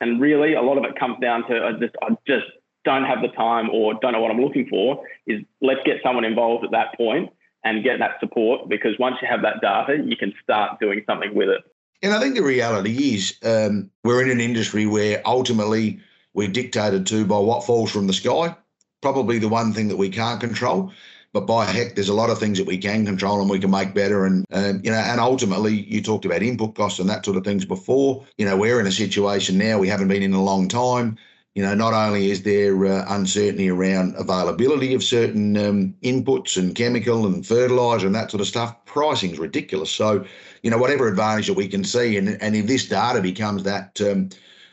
And 0.00 0.20
really, 0.20 0.54
a 0.54 0.62
lot 0.62 0.76
of 0.76 0.84
it 0.84 0.98
comes 0.98 1.18
down 1.20 1.46
to 1.48 1.64
I 1.64 1.72
just, 1.72 1.94
I 2.02 2.08
just 2.26 2.46
don't 2.84 3.04
have 3.04 3.22
the 3.22 3.28
time 3.28 3.70
or 3.70 3.94
don't 3.94 4.12
know 4.12 4.20
what 4.20 4.30
I'm 4.30 4.40
looking 4.40 4.66
for. 4.68 5.04
Is 5.26 5.40
let's 5.62 5.80
get 5.84 5.98
someone 6.02 6.24
involved 6.24 6.64
at 6.64 6.72
that 6.72 6.96
point 6.96 7.30
and 7.64 7.82
get 7.82 7.98
that 7.98 8.20
support 8.20 8.68
because 8.68 8.92
once 8.98 9.16
you 9.22 9.28
have 9.28 9.42
that 9.42 9.60
data, 9.60 10.02
you 10.04 10.16
can 10.16 10.34
start 10.42 10.78
doing 10.80 11.02
something 11.06 11.34
with 11.34 11.48
it. 11.48 11.62
And 12.02 12.12
I 12.12 12.20
think 12.20 12.34
the 12.34 12.42
reality 12.42 13.14
is 13.14 13.38
um, 13.42 13.90
we're 14.02 14.22
in 14.22 14.30
an 14.30 14.40
industry 14.40 14.86
where 14.86 15.22
ultimately 15.24 16.00
we're 16.34 16.48
dictated 16.48 17.06
to 17.06 17.24
by 17.24 17.38
what 17.38 17.64
falls 17.64 17.90
from 17.90 18.06
the 18.06 18.12
sky. 18.12 18.54
Probably 19.00 19.38
the 19.38 19.48
one 19.48 19.72
thing 19.72 19.88
that 19.88 19.96
we 19.96 20.10
can't 20.10 20.40
control, 20.40 20.92
but 21.34 21.46
by 21.46 21.64
heck, 21.64 21.94
there's 21.94 22.08
a 22.08 22.14
lot 22.14 22.30
of 22.30 22.38
things 22.38 22.58
that 22.58 22.66
we 22.66 22.78
can 22.78 23.04
control 23.04 23.40
and 23.40 23.50
we 23.50 23.58
can 23.58 23.70
make 23.70 23.92
better. 23.92 24.24
And 24.24 24.46
um, 24.52 24.80
you 24.84 24.90
know, 24.90 24.96
and 24.96 25.20
ultimately, 25.20 25.74
you 25.74 26.00
talked 26.00 26.24
about 26.24 26.42
input 26.42 26.76
costs 26.76 27.00
and 27.00 27.10
that 27.10 27.24
sort 27.24 27.36
of 27.36 27.44
things 27.44 27.64
before. 27.64 28.24
You 28.38 28.46
know, 28.46 28.56
we're 28.56 28.78
in 28.80 28.86
a 28.86 28.92
situation 28.92 29.58
now 29.58 29.78
we 29.78 29.88
haven't 29.88 30.08
been 30.08 30.22
in 30.22 30.32
a 30.32 30.42
long 30.42 30.68
time. 30.68 31.18
You 31.54 31.62
know, 31.62 31.74
not 31.74 31.92
only 31.92 32.30
is 32.30 32.42
there 32.42 32.86
uh, 32.86 33.04
uncertainty 33.08 33.68
around 33.68 34.14
availability 34.16 34.94
of 34.94 35.04
certain 35.04 35.56
um, 35.56 35.94
inputs 36.02 36.56
and 36.56 36.74
chemical 36.74 37.26
and 37.26 37.46
fertilizer 37.46 38.06
and 38.06 38.14
that 38.14 38.30
sort 38.30 38.40
of 38.40 38.46
stuff, 38.46 38.84
pricing's 38.86 39.38
ridiculous. 39.38 39.90
So, 39.90 40.24
you 40.64 40.70
know, 40.70 40.78
whatever 40.78 41.06
advantage 41.06 41.46
that 41.46 41.54
we 41.54 41.68
can 41.68 41.84
see, 41.84 42.16
and 42.16 42.40
and 42.42 42.56
if 42.56 42.66
this 42.66 42.88
data 42.88 43.20
becomes 43.20 43.62
that 43.64 44.00
um, 44.00 44.30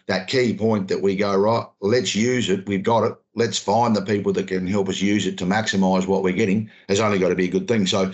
that 0.08 0.30
key 0.30 0.56
point 0.56 0.88
that 0.88 1.02
we 1.02 1.18
go 1.18 1.36
right, 1.36 1.66
let's 1.82 2.16
use 2.16 2.50
it. 2.50 2.66
We've 2.66 2.82
got 2.82 3.04
it. 3.04 3.14
Let's 3.36 3.60
find 3.60 3.94
the 3.94 4.02
people 4.02 4.32
that 4.34 4.48
can 4.48 4.66
help 4.68 4.88
us 4.88 5.02
use 5.02 5.28
it 5.28 5.38
to 5.40 5.46
maximise 5.46 6.08
what 6.08 6.24
we're 6.24 6.34
getting. 6.34 6.72
Has 6.88 7.02
only 7.02 7.20
got 7.20 7.30
to 7.30 7.36
be 7.36 7.46
a 7.46 7.52
good 7.52 7.68
thing. 7.68 7.86
So, 7.86 8.14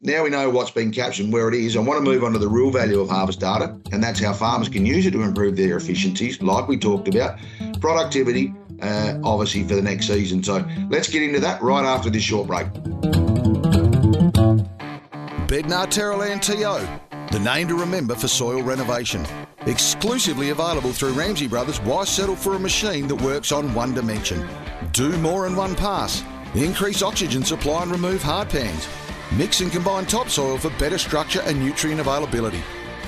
now 0.00 0.24
we 0.24 0.30
know 0.30 0.48
what's 0.48 0.70
been 0.70 0.90
captured 0.90 1.24
and 1.24 1.32
where 1.32 1.50
it 1.50 1.54
is. 1.54 1.76
I 1.76 1.80
want 1.80 2.02
to 2.02 2.10
move 2.10 2.24
on 2.24 2.32
to 2.32 2.38
the 2.38 2.48
real 2.48 2.70
value 2.70 3.00
of 3.00 3.10
harvest 3.10 3.40
data, 3.40 3.78
and 3.92 4.02
that's 4.02 4.18
how 4.18 4.32
farmers 4.32 4.70
can 4.70 4.86
use 4.86 5.04
it 5.04 5.10
to 5.10 5.20
improve 5.20 5.56
their 5.56 5.76
efficiencies, 5.76 6.40
like 6.40 6.68
we 6.68 6.78
talked 6.78 7.08
about, 7.08 7.38
productivity, 7.80 8.54
uh, 8.80 9.18
obviously 9.22 9.62
for 9.68 9.74
the 9.74 9.82
next 9.82 10.06
season. 10.06 10.42
So, 10.42 10.66
let's 10.88 11.10
get 11.10 11.22
into 11.22 11.40
that 11.40 11.60
right 11.60 11.84
after 11.84 12.08
this 12.08 12.22
short 12.22 12.46
break. 12.46 13.23
Bednar 15.54 15.86
Terraland 15.86 16.42
TO, 16.42 16.84
the 17.30 17.38
name 17.38 17.68
to 17.68 17.76
remember 17.76 18.16
for 18.16 18.26
soil 18.26 18.60
renovation. 18.60 19.24
Exclusively 19.66 20.50
available 20.50 20.92
through 20.92 21.12
Ramsey 21.12 21.46
Brothers, 21.46 21.80
why 21.82 22.02
settle 22.02 22.34
for 22.34 22.56
a 22.56 22.58
machine 22.58 23.06
that 23.06 23.22
works 23.22 23.52
on 23.52 23.72
one 23.72 23.94
dimension? 23.94 24.48
Do 24.90 25.16
more 25.18 25.46
in 25.46 25.54
one 25.54 25.76
pass. 25.76 26.24
Increase 26.56 27.02
oxygen 27.02 27.44
supply 27.44 27.84
and 27.84 27.92
remove 27.92 28.20
hard 28.20 28.48
pans. 28.48 28.88
Mix 29.36 29.60
and 29.60 29.70
combine 29.70 30.06
topsoil 30.06 30.58
for 30.58 30.70
better 30.70 30.98
structure 30.98 31.42
and 31.42 31.64
nutrient 31.64 32.00
availability. 32.00 32.64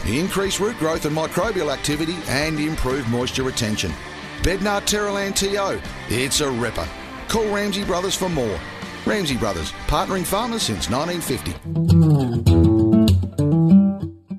Increase 0.07 0.61
root 0.61 0.79
growth 0.79 1.05
and 1.05 1.17
microbial 1.17 1.75
activity 1.75 2.15
and 2.29 2.61
improve 2.61 3.09
moisture 3.09 3.43
retention. 3.43 3.91
Bednar 4.43 4.83
Terraland 4.83 5.35
TO, 5.35 5.83
it's 6.15 6.41
a 6.41 6.49
ripper. 6.49 6.87
Call 7.27 7.53
Ramsey 7.53 7.83
Brothers 7.83 8.15
for 8.15 8.29
more. 8.29 8.61
Ramsey 9.07 9.37
Brothers, 9.37 9.71
partnering 9.87 10.27
farmers 10.27 10.65
since 10.65 10.91
1950. 10.91 12.67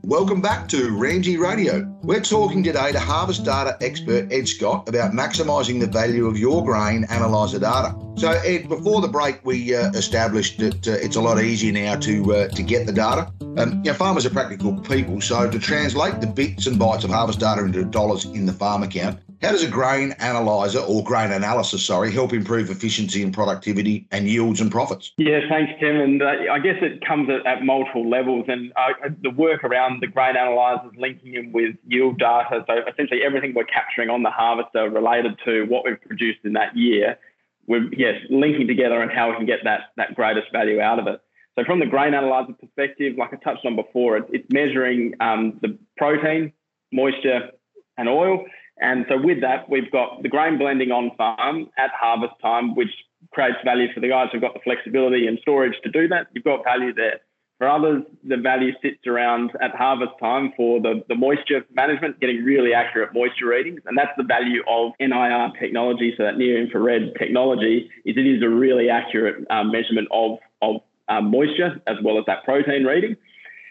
Welcome 0.04 0.42
back 0.42 0.68
to 0.70 0.92
Ramsey 0.98 1.38
Radio. 1.38 1.86
We're 2.02 2.20
talking 2.20 2.64
today 2.64 2.92
to 2.92 3.00
harvest 3.00 3.46
data 3.46 3.78
expert 3.80 4.30
Ed 4.30 4.48
Scott 4.50 4.90
about 4.90 5.14
maximising 5.14 5.80
the 5.80 5.88
value 5.88 6.28
of 6.28 6.38
your 6.38 6.66
grain 6.66 7.06
analyzer 7.10 7.60
data. 7.60 7.96
So, 8.18 8.32
Ed, 8.32 8.68
before 8.68 9.00
the 9.00 9.08
break, 9.08 9.40
we 9.46 9.74
uh, 9.74 9.92
established 9.92 10.60
that 10.60 10.86
uh, 10.86 10.92
it's 10.92 11.16
a 11.16 11.22
lot 11.22 11.42
easier 11.42 11.72
now 11.72 11.96
to 11.98 12.36
uh, 12.36 12.48
to 12.50 12.64
get 12.64 12.86
the 12.86 12.92
data. 12.92 13.32
Um, 13.58 13.82
you 13.86 13.92
know, 13.92 13.94
farmers 13.94 14.26
are 14.26 14.32
practical 14.32 14.78
people, 14.82 15.22
so 15.22 15.50
to 15.50 15.60
translate 15.60 16.20
the 16.20 16.28
bits 16.28 16.68
and 16.68 16.78
bytes 16.78 17.06
of 17.06 17.10
harvest 17.10 17.40
data 17.40 17.64
into 17.64 17.86
dollars 17.86 18.26
in 18.26 18.46
the 18.46 18.54
farm 18.54 18.84
account, 18.84 19.20
How 19.42 19.52
does 19.52 19.64
a 19.64 19.70
grain 19.70 20.14
analyzer 20.20 20.80
or 20.80 21.04
grain 21.04 21.32
analysis, 21.32 21.86
sorry, 21.86 22.12
help 22.12 22.34
improve 22.34 22.72
efficiency 22.72 23.22
and 23.22 23.32
productivity 23.32 24.08
and 24.12 24.28
yields 24.28 24.62
and 24.62 24.72
profits? 24.72 25.14
Yeah, 25.18 25.42
thanks, 25.48 25.74
Tim. 25.80 25.96
And 25.96 26.22
uh, 26.24 26.52
I 26.52 26.60
guess 26.60 26.78
it 26.82 27.06
comes 27.06 27.30
at, 27.30 27.46
at 27.46 27.64
multiple 27.64 28.10
levels. 28.10 28.46
And 28.48 28.74
uh, 28.76 29.10
the 29.22 29.30
work 29.30 29.64
around 29.64 30.02
the 30.02 30.08
grain 30.08 30.36
analyzers, 30.36 30.92
linking 30.98 31.34
them 31.34 31.52
with 31.52 31.76
yield 31.86 32.18
data. 32.18 32.66
So 32.68 32.82
essentially, 32.92 33.22
everything 33.24 33.54
we're 33.54 33.66
capturing 33.66 34.10
on 34.10 34.24
the 34.24 34.32
harvester 34.32 34.90
related 34.90 35.38
to 35.46 35.66
what 35.66 35.86
we've 35.86 36.02
produced 36.02 36.40
in 36.44 36.54
that 36.54 36.76
year, 36.76 37.20
we're 37.68 37.94
yes 37.94 38.16
linking 38.30 38.66
together 38.66 39.02
and 39.02 39.12
how 39.12 39.30
we 39.30 39.36
can 39.36 39.46
get 39.46 39.60
that 39.66 39.92
that 39.98 40.16
greatest 40.16 40.52
value 40.52 40.82
out 40.82 41.00
of 41.00 41.08
it. 41.08 41.22
So 41.56 41.66
from 41.66 41.80
the 41.80 41.86
grain 41.86 42.14
analyzer 42.14 42.54
perspective, 42.54 43.18
like 43.18 43.34
I 43.34 43.38
touched 43.38 43.66
on 43.66 43.76
before, 43.76 44.18
it's 44.18 44.48
measuring 44.52 45.14
um, 45.20 45.60
the 45.62 45.78
protein, 45.98 46.54
moisture, 46.92 47.50
and 47.98 48.08
oil 48.08 48.46
and 48.80 49.06
so 49.10 49.20
with 49.22 49.42
that, 49.42 49.70
we've 49.70 49.92
got 49.92 50.22
the 50.22 50.30
grain 50.30 50.58
blending 50.58 50.92
on 50.92 51.12
farm 51.18 51.70
at 51.78 51.90
harvest 52.00 52.34
time, 52.42 52.76
which 52.76 52.92
creates 53.32 53.58
value 53.64 53.88
for 53.94 54.00
the 54.00 54.10
guys 54.10 54.28
who've 54.32 54.42
got 54.42 54.54
the 54.54 54.60
flexibility 54.64 55.28
and 55.28 55.40
storage 55.42 55.74
to 55.84 55.90
do 55.90 56.08
that. 56.10 56.28
You've 56.34 56.44
got 56.44 56.64
value 56.64 56.94
there. 56.94 57.20
For 57.58 57.68
others, 57.68 58.04
the 58.24 58.38
value 58.38 58.72
sits 58.84 59.08
around 59.08 59.50
at 59.62 59.74
harvest 59.74 60.12
time 60.22 60.54
for 60.56 60.80
the, 60.80 61.04
the 61.10 61.16
moisture 61.16 61.66
management, 61.74 62.20
getting 62.20 62.44
really 62.44 62.72
accurate 62.72 63.16
moisture 63.16 63.48
readings. 63.48 63.82
And 63.88 63.98
that's 63.98 64.12
the 64.16 64.24
value 64.24 64.62
of 64.68 64.92
NIR 65.00 65.54
technology, 65.60 66.14
so 66.16 66.24
that 66.24 66.38
near 66.38 66.62
infrared 66.62 67.14
technology, 67.18 67.90
is 68.06 68.16
it 68.16 68.28
is 68.28 68.44
a 68.44 68.50
really 68.50 68.92
accurate 68.92 69.44
um, 69.50 69.72
measurement 69.72 70.08
of, 70.12 70.38
of 70.62 70.82
um, 71.10 71.32
moisture 71.32 71.82
as 71.88 71.96
well 72.04 72.20
as 72.20 72.26
that 72.28 72.44
protein 72.44 72.84
reading. 72.84 73.18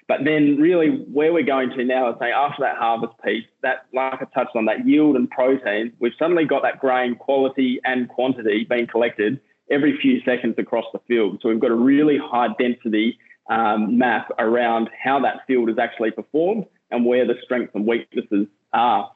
But 0.08 0.25
then, 0.25 0.58
really, 0.60 1.04
where 1.12 1.32
we're 1.32 1.42
going 1.42 1.70
to 1.70 1.84
now 1.84 2.10
is 2.10 2.16
saying 2.20 2.32
after 2.32 2.62
that 2.62 2.76
harvest 2.76 3.14
piece, 3.25 3.44
that 3.62 3.86
like 3.92 4.14
I 4.14 4.26
touched 4.34 4.54
on, 4.54 4.66
that 4.66 4.86
yield 4.86 5.16
and 5.16 5.28
protein, 5.28 5.92
we've 5.98 6.12
suddenly 6.18 6.44
got 6.44 6.62
that 6.62 6.78
grain 6.78 7.16
quality 7.16 7.80
and 7.84 8.08
quantity 8.08 8.66
being 8.68 8.86
collected 8.86 9.40
every 9.68 9.98
few 10.00 10.20
seconds 10.22 10.54
across 10.58 10.84
the 10.92 11.00
field. 11.08 11.40
So 11.42 11.48
we've 11.48 11.60
got 11.60 11.72
a 11.72 11.75
really 11.75 12.18
high 12.18 12.48
density 12.58 13.18
um, 13.48 13.98
map 13.98 14.30
around 14.38 14.90
how 15.02 15.20
that 15.20 15.40
field 15.46 15.70
is 15.70 15.78
actually 15.78 16.12
performed 16.12 16.66
and 16.90 17.04
where 17.04 17.26
the 17.26 17.34
strengths 17.42 17.75
and 17.75 17.86
weaknesses 17.86 18.46
are. 18.72 19.10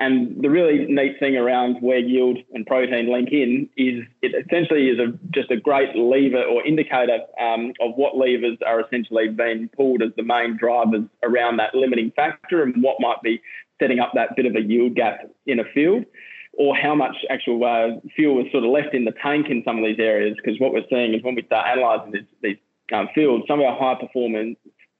And 0.00 0.40
the 0.40 0.48
really 0.48 0.86
neat 0.86 1.18
thing 1.18 1.36
around 1.36 1.82
where 1.82 1.98
yield 1.98 2.38
and 2.52 2.64
protein 2.64 3.10
link 3.10 3.30
in 3.32 3.68
is 3.76 4.04
it 4.22 4.46
essentially 4.46 4.88
is 4.88 4.98
a, 5.00 5.12
just 5.34 5.50
a 5.50 5.56
great 5.56 5.96
lever 5.96 6.44
or 6.44 6.64
indicator 6.64 7.18
um, 7.40 7.72
of 7.80 7.94
what 7.96 8.16
levers 8.16 8.58
are 8.64 8.80
essentially 8.80 9.28
being 9.28 9.68
pulled 9.76 10.02
as 10.02 10.10
the 10.16 10.22
main 10.22 10.56
drivers 10.56 11.02
around 11.24 11.56
that 11.56 11.74
limiting 11.74 12.12
factor 12.12 12.62
and 12.62 12.80
what 12.80 13.00
might 13.00 13.20
be 13.22 13.40
setting 13.80 13.98
up 13.98 14.12
that 14.14 14.36
bit 14.36 14.46
of 14.46 14.54
a 14.54 14.60
yield 14.60 14.94
gap 14.94 15.18
in 15.46 15.58
a 15.58 15.64
field 15.74 16.04
or 16.52 16.76
how 16.76 16.94
much 16.94 17.16
actual 17.28 17.64
uh, 17.64 18.00
fuel 18.14 18.44
is 18.44 18.50
sort 18.52 18.64
of 18.64 18.70
left 18.70 18.94
in 18.94 19.04
the 19.04 19.14
tank 19.20 19.46
in 19.48 19.62
some 19.64 19.78
of 19.78 19.84
these 19.84 19.98
areas. 19.98 20.36
Because 20.36 20.60
what 20.60 20.72
we're 20.72 20.86
seeing 20.90 21.14
is 21.14 21.22
when 21.22 21.34
we 21.34 21.42
start 21.44 21.66
analysing 21.76 22.24
these 22.42 22.56
um, 22.92 23.08
fields, 23.14 23.44
some 23.48 23.60
of 23.60 23.66
our 23.66 23.78
high 23.78 24.00
performing, 24.00 24.56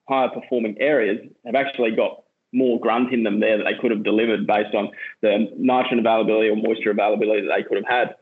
higher 0.09 0.29
performing 0.29 0.77
areas 0.81 1.19
have 1.47 1.55
actually 1.55 1.93
got 1.93 2.23
more 2.53 2.81
grunt 2.81 3.13
in 3.13 3.23
them 3.23 3.41
there 3.41 3.59
that 3.59 3.65
they 3.65 3.81
could 3.81 3.91
have 3.91 4.05
delivered 4.05 4.47
based 4.47 4.75
on 4.75 4.91
the 5.23 5.49
nitrogen 5.57 5.99
availability 5.99 6.49
or 6.49 6.57
moisture 6.57 6.91
availability 6.91 7.43
that 7.43 7.55
they 7.57 7.63
could 7.63 7.77
have 7.77 7.87
had. 7.87 8.17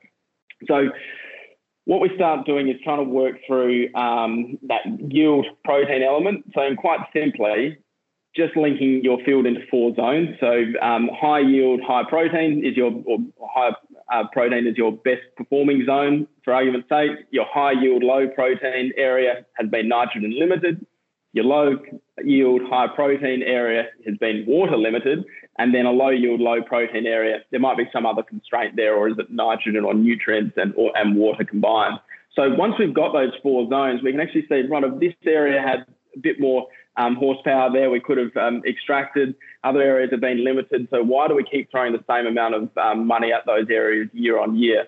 So 0.67 0.89
what 1.85 2.01
we 2.01 2.11
start 2.17 2.47
doing 2.47 2.69
is 2.69 2.77
trying 2.83 3.05
to 3.05 3.11
work 3.11 3.37
through 3.47 3.95
um, 3.95 4.59
that 4.69 4.83
yield 5.09 5.47
protein 5.65 6.03
element. 6.03 6.45
So 6.55 6.63
in 6.63 6.77
quite 6.77 7.01
simply, 7.13 7.79
just 8.35 8.57
linking 8.57 9.01
your 9.03 9.19
field 9.25 9.47
into 9.47 9.61
four 9.71 9.95
zones. 9.95 10.31
So 10.41 10.65
um, 10.83 11.09
high 11.19 11.41
yield, 11.41 11.81
high 11.87 12.03
protein 12.09 12.63
is 12.65 12.77
your, 12.77 12.93
or 13.07 13.19
high 13.41 13.71
uh, 14.13 14.25
protein 14.33 14.67
is 14.67 14.77
your 14.77 14.93
best 14.93 15.23
performing 15.37 15.85
zone 15.87 16.27
for 16.45 16.53
argument's 16.53 16.89
sake. 16.89 17.13
Your 17.31 17.47
high 17.49 17.73
yield, 17.73 18.03
low 18.03 18.29
protein 18.29 18.93
area 18.97 19.47
has 19.55 19.71
been 19.71 19.89
nitrogen 19.89 20.39
limited. 20.39 20.85
Your 21.33 21.45
low 21.45 21.77
yield, 22.25 22.63
high 22.69 22.89
protein 22.89 23.43
area 23.43 23.85
has 24.07 24.17
been 24.19 24.45
water 24.47 24.77
limited, 24.77 25.25
and 25.59 25.75
then 25.75 25.87
a 25.87 25.91
low 25.91 26.11
yield, 26.11 26.41
low 26.41 26.63
protein 26.63 27.07
area, 27.07 27.39
there 27.51 27.61
might 27.61 27.77
be 27.77 27.85
some 27.93 28.07
other 28.07 28.23
constraint 28.23 28.77
there, 28.77 28.95
or 28.95 29.09
is 29.09 29.19
it 29.19 29.31
nitrogen 29.31 29.85
or 29.85 29.95
nutrients 29.95 30.55
and, 30.57 30.75
or, 30.77 30.97
and 30.97 31.17
water 31.17 31.45
combined? 31.45 31.99
So 32.35 32.51
once 32.51 32.75
we've 32.79 32.95
got 32.95 33.13
those 33.13 33.33
four 33.43 33.69
zones, 33.71 34.03
we 34.03 34.13
can 34.13 34.21
actually 34.21 34.47
see, 34.49 34.63
right, 34.69 34.85
if 34.85 35.01
this 35.01 35.15
area 35.25 35.61
had 35.61 35.87
a 36.15 36.19
bit 36.21 36.39
more 36.39 36.67
um, 36.99 37.17
horsepower 37.17 37.71
there, 37.73 37.91
we 37.91 38.01
could 38.01 38.19
have 38.19 38.37
um, 38.37 38.63
extracted. 38.67 39.35
Other 39.65 39.83
areas 39.83 40.11
have 40.11 40.21
been 40.21 40.45
limited. 40.45 40.89
So 40.91 41.03
why 41.03 41.29
do 41.29 41.35
we 41.35 41.45
keep 41.45 41.71
throwing 41.71 41.93
the 41.93 42.05
same 42.09 42.27
amount 42.27 42.55
of 42.55 42.77
um, 42.77 43.07
money 43.07 43.33
at 43.33 43.47
those 43.47 43.67
areas 43.71 44.09
year 44.13 44.39
on 44.39 44.57
year? 44.57 44.87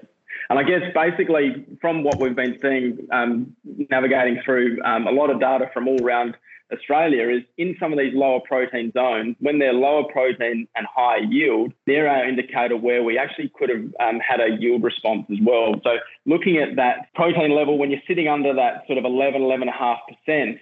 And 0.50 0.58
I 0.58 0.62
guess 0.62 0.82
basically 0.94 1.66
from 1.80 2.04
what 2.04 2.20
we've 2.20 2.36
been 2.36 2.58
seeing, 2.60 3.06
um, 3.12 3.54
navigating 3.90 4.40
through 4.44 4.82
um, 4.82 5.06
a 5.06 5.10
lot 5.10 5.30
of 5.30 5.40
data 5.40 5.70
from 5.74 5.88
all 5.88 6.02
around 6.02 6.36
Australia 6.72 7.28
is 7.28 7.42
in 7.56 7.76
some 7.80 7.92
of 7.92 7.98
these 7.98 8.14
lower 8.14 8.40
protein 8.40 8.92
zones, 8.92 9.36
when 9.40 9.58
they're 9.58 9.72
lower 9.72 10.04
protein 10.04 10.68
and 10.74 10.86
high 10.86 11.18
yield, 11.28 11.72
they're 11.86 12.08
our 12.08 12.28
indicator 12.28 12.76
where 12.76 13.02
we 13.02 13.18
actually 13.18 13.50
could 13.58 13.70
have 13.70 13.84
um, 14.00 14.20
had 14.20 14.40
a 14.40 14.56
yield 14.58 14.82
response 14.82 15.26
as 15.30 15.38
well. 15.42 15.74
So 15.82 15.96
looking 16.26 16.58
at 16.58 16.76
that 16.76 17.12
protein 17.14 17.54
level, 17.54 17.78
when 17.78 17.90
you're 17.90 18.02
sitting 18.06 18.28
under 18.28 18.54
that 18.54 18.86
sort 18.86 18.98
of 18.98 19.04
11, 19.04 19.40
11.5%, 19.40 19.98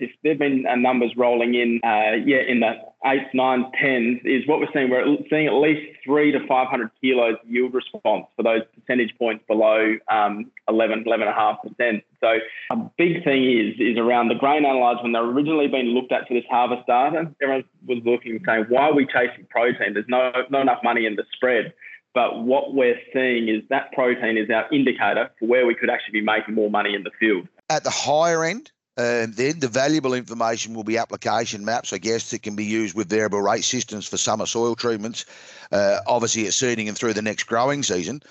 if 0.00 0.10
there've 0.22 0.38
been 0.38 0.66
uh, 0.66 0.76
numbers 0.76 1.12
rolling 1.16 1.54
in, 1.54 1.80
uh, 1.82 2.16
yeah, 2.25 2.42
in 2.46 2.60
the 2.60 2.75
eights, 3.06 3.30
nines, 3.34 3.66
tens, 3.80 4.20
is 4.25 4.46
what 4.46 4.60
we're 4.60 4.68
seeing. 4.72 4.90
We're 4.90 5.16
seeing 5.30 5.46
at 5.46 5.54
least 5.54 5.98
three 6.04 6.32
to 6.32 6.46
500 6.46 6.90
kilos 7.00 7.36
yield 7.46 7.75
response 7.75 8.26
for 8.36 8.42
those 8.42 8.62
percentage 8.75 9.16
points 9.18 9.44
below 9.46 9.96
um, 10.10 10.50
11, 10.68 11.04
11.5%. 11.04 12.02
So 12.20 12.38
a 12.70 12.76
big 12.98 13.25
thing 13.25 13.44
is 13.44 13.75
is 13.78 13.98
around 13.98 14.28
the 14.28 14.34
grain 14.34 14.64
analyzer 14.64 15.02
when 15.02 15.12
they're 15.12 15.25
originally 15.25 15.68
being 15.68 15.86
looked 15.86 16.12
at 16.12 16.26
for 16.28 16.34
this 16.34 16.44
harvest 16.50 16.86
data. 16.86 17.30
Everyone 17.42 17.64
was 17.86 17.98
looking 18.04 18.32
and 18.32 18.42
saying, 18.46 18.66
why 18.68 18.88
are 18.88 18.94
we 18.94 19.06
chasing 19.06 19.46
protein? 19.48 19.94
There's 19.94 20.08
no 20.08 20.32
not 20.50 20.62
enough 20.62 20.82
money 20.82 21.06
in 21.06 21.16
the 21.16 21.25
spread. 21.32 21.72
But 22.14 22.44
what 22.44 22.72
we're 22.72 22.98
seeing 23.12 23.48
is 23.48 23.62
that 23.68 23.92
protein 23.92 24.38
is 24.38 24.48
our 24.48 24.66
indicator 24.72 25.30
for 25.38 25.46
where 25.46 25.66
we 25.66 25.75
could 25.75 25.90
actually 25.90 26.20
be 26.20 26.22
making 26.22 26.54
more 26.54 26.70
money 26.70 26.94
in 26.94 27.02
the 27.02 27.10
field. 27.20 27.46
At 27.68 27.84
the 27.84 27.90
higher 27.90 28.42
end, 28.42 28.72
uh, 28.97 29.26
then 29.29 29.59
the 29.59 29.69
valuable 29.69 30.15
information 30.15 30.73
will 30.73 30.85
be 30.85 30.97
application 30.97 31.65
maps, 31.65 31.93
I 31.93 31.99
guess, 31.99 32.31
that 32.31 32.43
can 32.43 32.57
be 32.57 32.65
used 32.65 32.95
with 32.95 33.09
variable 33.09 33.43
rate 33.43 33.65
systems 33.65 34.07
for 34.07 34.17
summer 34.17 34.47
soil 34.47 34.75
treatments, 34.75 35.26
uh, 35.73 35.99
obviously 36.07 36.47
at 36.47 36.55
seeding 36.55 36.88
and 36.88 36.97
through 36.97 37.12
the 37.12 37.23
next 37.23 37.45
growing 37.45 37.83
season. 37.83 38.23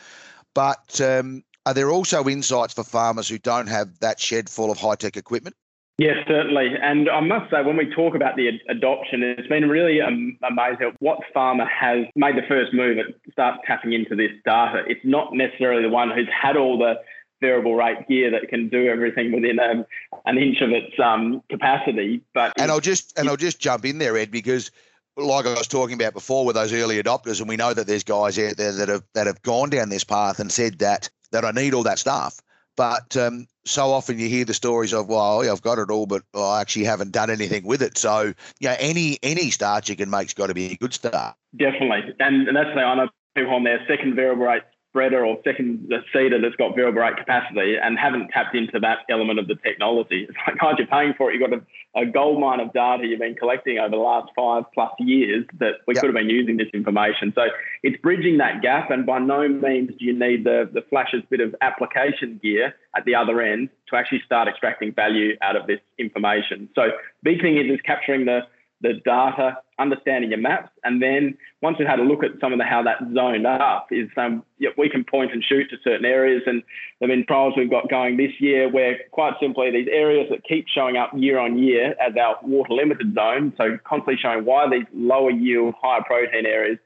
But 0.56 1.00
um, 1.02 1.44
are 1.66 1.74
there 1.74 1.92
also 1.92 2.28
insights 2.28 2.74
for 2.74 2.84
farmers 2.84 3.30
who 3.30 3.38
don't 3.38 3.68
have 3.68 4.00
that 4.00 4.20
shed 4.20 4.50
full 4.50 4.72
of 4.72 4.80
high 4.80 4.96
tech 4.96 5.18
equipment? 5.18 5.56
Yes, 5.98 6.18
certainly. 6.28 6.72
And 6.82 7.10
I 7.10 7.22
must 7.22 7.50
say, 7.50 7.62
when 7.62 7.78
we 7.78 7.90
talk 7.90 8.16
about 8.16 8.36
the 8.36 8.50
adoption, 8.68 9.24
it's 9.24 9.48
been 9.48 9.70
really 9.70 10.00
amazing 10.00 10.94
what 11.00 11.20
farmer 11.34 11.66
has 11.66 12.06
made 12.16 12.36
the 12.36 12.46
first 12.50 12.74
move 12.74 12.98
and 12.98 13.14
start 13.32 13.62
tapping 13.66 13.94
into 13.94 14.14
this 14.14 14.32
data. 14.44 14.84
It's 14.88 15.06
not 15.06 15.34
necessarily 15.34 15.84
the 15.84 15.90
one 15.90 16.12
who's 16.12 16.28
had 16.30 16.58
all 16.58 16.78
the 16.78 16.96
variable 17.42 17.76
rate 17.76 18.08
gear 18.08 18.32
that 18.32 18.50
can 18.50 18.70
do 18.70 18.88
everything 18.88 19.32
within 19.32 19.60
um, 19.60 19.86
an 20.26 20.38
inch 20.38 20.62
of 20.62 20.72
its 20.72 20.98
um, 21.00 21.42
capacity. 21.50 22.22
But 22.34 22.54
and 22.58 22.72
I'll 22.72 22.80
just 22.80 23.18
and 23.18 23.30
I'll 23.30 23.38
just 23.38 23.60
jump 23.60 23.86
in 23.86 23.98
there, 23.98 24.18
Ed, 24.18 24.32
because 24.32 24.72
like 25.18 25.46
I 25.46 25.54
was 25.54 25.68
talking 25.68 25.96
about 25.96 26.14
before 26.14 26.46
with 26.46 26.56
those 26.56 26.74
early 26.74 27.02
adopters, 27.02 27.40
and 27.40 27.50
we 27.50 27.58
know 27.58 27.74
that 27.74 27.88
there's 27.88 28.04
guys 28.04 28.38
out 28.40 28.58
there 28.58 28.72
that 28.72 28.90
have 28.90 29.04
that 29.14 29.28
have 29.28 29.42
gone 29.42 29.70
down 29.70 29.90
this 29.90 30.04
path 30.04 30.40
and 30.40 30.52
said 30.52 30.80
that 30.80 31.10
that 31.32 31.46
I 31.46 31.52
need 31.52 31.74
all 31.74 31.84
that 31.84 32.00
stuff. 32.00 32.40
But 32.78 33.16
um, 33.16 33.48
so 33.66 33.92
often 33.92 34.20
you 34.20 34.28
hear 34.28 34.44
the 34.44 34.54
stories 34.54 34.94
of, 34.94 35.08
well, 35.08 35.46
yeah, 35.46 35.54
I've 35.54 35.62
got 35.62 35.80
it 35.80 35.90
all, 35.90 36.06
but 36.06 36.24
I 36.34 36.60
actually 36.60 36.84
haven't 36.84 37.14
done 37.14 37.30
anything 37.30 37.66
with 37.66 37.82
it. 37.82 37.98
So, 37.98 38.34
you 38.60 38.68
know, 38.68 38.76
any 38.80 39.18
any 39.24 39.50
start 39.50 39.88
you 39.88 39.96
can 39.96 40.10
make's 40.10 40.34
got 40.34 40.48
to 40.48 40.54
be 40.54 40.72
a 40.72 40.76
good 40.76 40.94
start. 40.94 41.36
Definitely, 41.56 42.14
and, 42.20 42.48
and 42.48 42.58
that's 42.58 42.76
the 42.76 42.82
I 42.82 42.96
know 42.96 43.10
people 43.36 43.54
on 43.54 43.64
their 43.64 43.86
second 43.88 44.16
variable 44.16 44.46
rate 44.46 44.64
spreader 44.96 45.26
or 45.26 45.38
second 45.44 45.92
seeder 46.14 46.40
that's 46.40 46.56
got 46.56 46.74
variable 46.74 47.02
rate 47.02 47.18
capacity 47.18 47.76
and 47.76 48.00
haven't 48.00 48.30
tapped 48.30 48.56
into 48.56 48.80
that 48.80 49.00
element 49.10 49.38
of 49.40 49.48
the 49.50 49.56
technology. 49.56 50.26
It's 50.30 50.38
like, 50.48 50.58
God, 50.58 50.76
you're 50.78 50.88
paying 50.88 51.14
for 51.18 51.30
it. 51.30 51.36
You've 51.36 51.50
got 51.50 51.60
a, 51.60 52.02
a 52.02 52.06
gold 52.06 52.40
mine 52.40 52.62
of 52.62 52.72
data 52.72 53.06
you've 53.06 53.20
been 53.20 53.36
collecting 53.36 53.78
over 53.78 53.90
the 53.90 53.98
last 53.98 54.32
five 54.34 54.64
plus 54.74 54.92
years 55.00 55.46
that 55.60 55.84
we 55.86 55.96
yep. 55.96 56.02
could 56.02 56.08
have 56.08 56.16
been 56.16 56.30
using 56.30 56.56
this 56.56 56.70
information. 56.74 57.34
So 57.36 57.42
it's 57.84 58.02
bridging 58.02 58.38
that 58.38 58.62
gap. 58.62 58.90
And 58.90 59.06
by 59.06 59.20
no 59.20 59.50
means 59.50 59.90
do 60.00 60.06
you 60.06 60.18
need 60.18 60.46
the, 60.46 60.70
the 60.72 60.82
flashes 60.90 61.24
bit 61.30 61.42
of 61.42 61.54
application 61.60 62.40
gear 62.42 62.74
at 62.96 63.04
the 63.04 63.16
other 63.16 63.42
end 63.42 63.68
to 63.90 63.98
actually 63.98 64.22
start 64.26 64.48
extracting 64.48 64.94
value 64.94 65.36
out 65.42 65.58
of 65.58 65.68
this 65.68 65.82
information. 65.98 66.70
So 66.74 66.92
big 67.22 67.42
thing 67.42 67.58
is, 67.58 67.66
is 67.70 67.82
capturing 67.82 68.24
the 68.26 68.48
the 68.82 68.94
data, 69.06 69.58
understanding 69.80 70.32
your 70.32 70.40
maps, 70.40 70.70
and 70.84 71.02
then 71.02 71.38
once 71.62 71.78
we've 71.80 71.88
had 71.88 72.00
a 72.00 72.04
look 72.04 72.24
at 72.24 72.32
some 72.40 72.54
of 72.54 72.60
the 72.60 72.66
how 72.66 72.84
that's 72.84 73.04
zoned 73.14 73.48
up, 73.48 73.88
is 73.92 74.10
um, 74.18 74.44
yeah, 74.60 74.70
we 74.78 74.90
can 74.90 75.04
point 75.04 75.32
and 75.32 75.44
shoot 75.44 75.70
to 75.70 75.78
certain 75.84 76.06
areas. 76.06 76.44
And 76.46 76.62
have 77.02 77.10
been 77.10 77.26
trials 77.26 77.54
we've 77.58 77.70
got 77.70 77.90
going 77.90 78.18
this 78.18 78.32
year 78.40 78.70
where 78.70 78.98
quite 79.12 79.34
simply 79.40 79.72
these 79.72 79.88
areas 79.92 80.28
that 80.30 80.44
keep 80.44 80.68
showing 80.68 80.98
up 80.98 81.12
year 81.16 81.40
on 81.40 81.58
year 81.58 81.96
as 82.00 82.14
our 82.20 82.38
water 82.44 82.74
limited 82.74 83.14
zone, 83.16 83.54
so 83.58 83.78
constantly 83.86 84.18
showing 84.22 84.46
why 84.46 84.70
these 84.70 84.86
lower 84.94 85.32
yield, 85.32 85.74
higher 85.82 86.04
protein 86.04 86.46
areas 86.46 86.78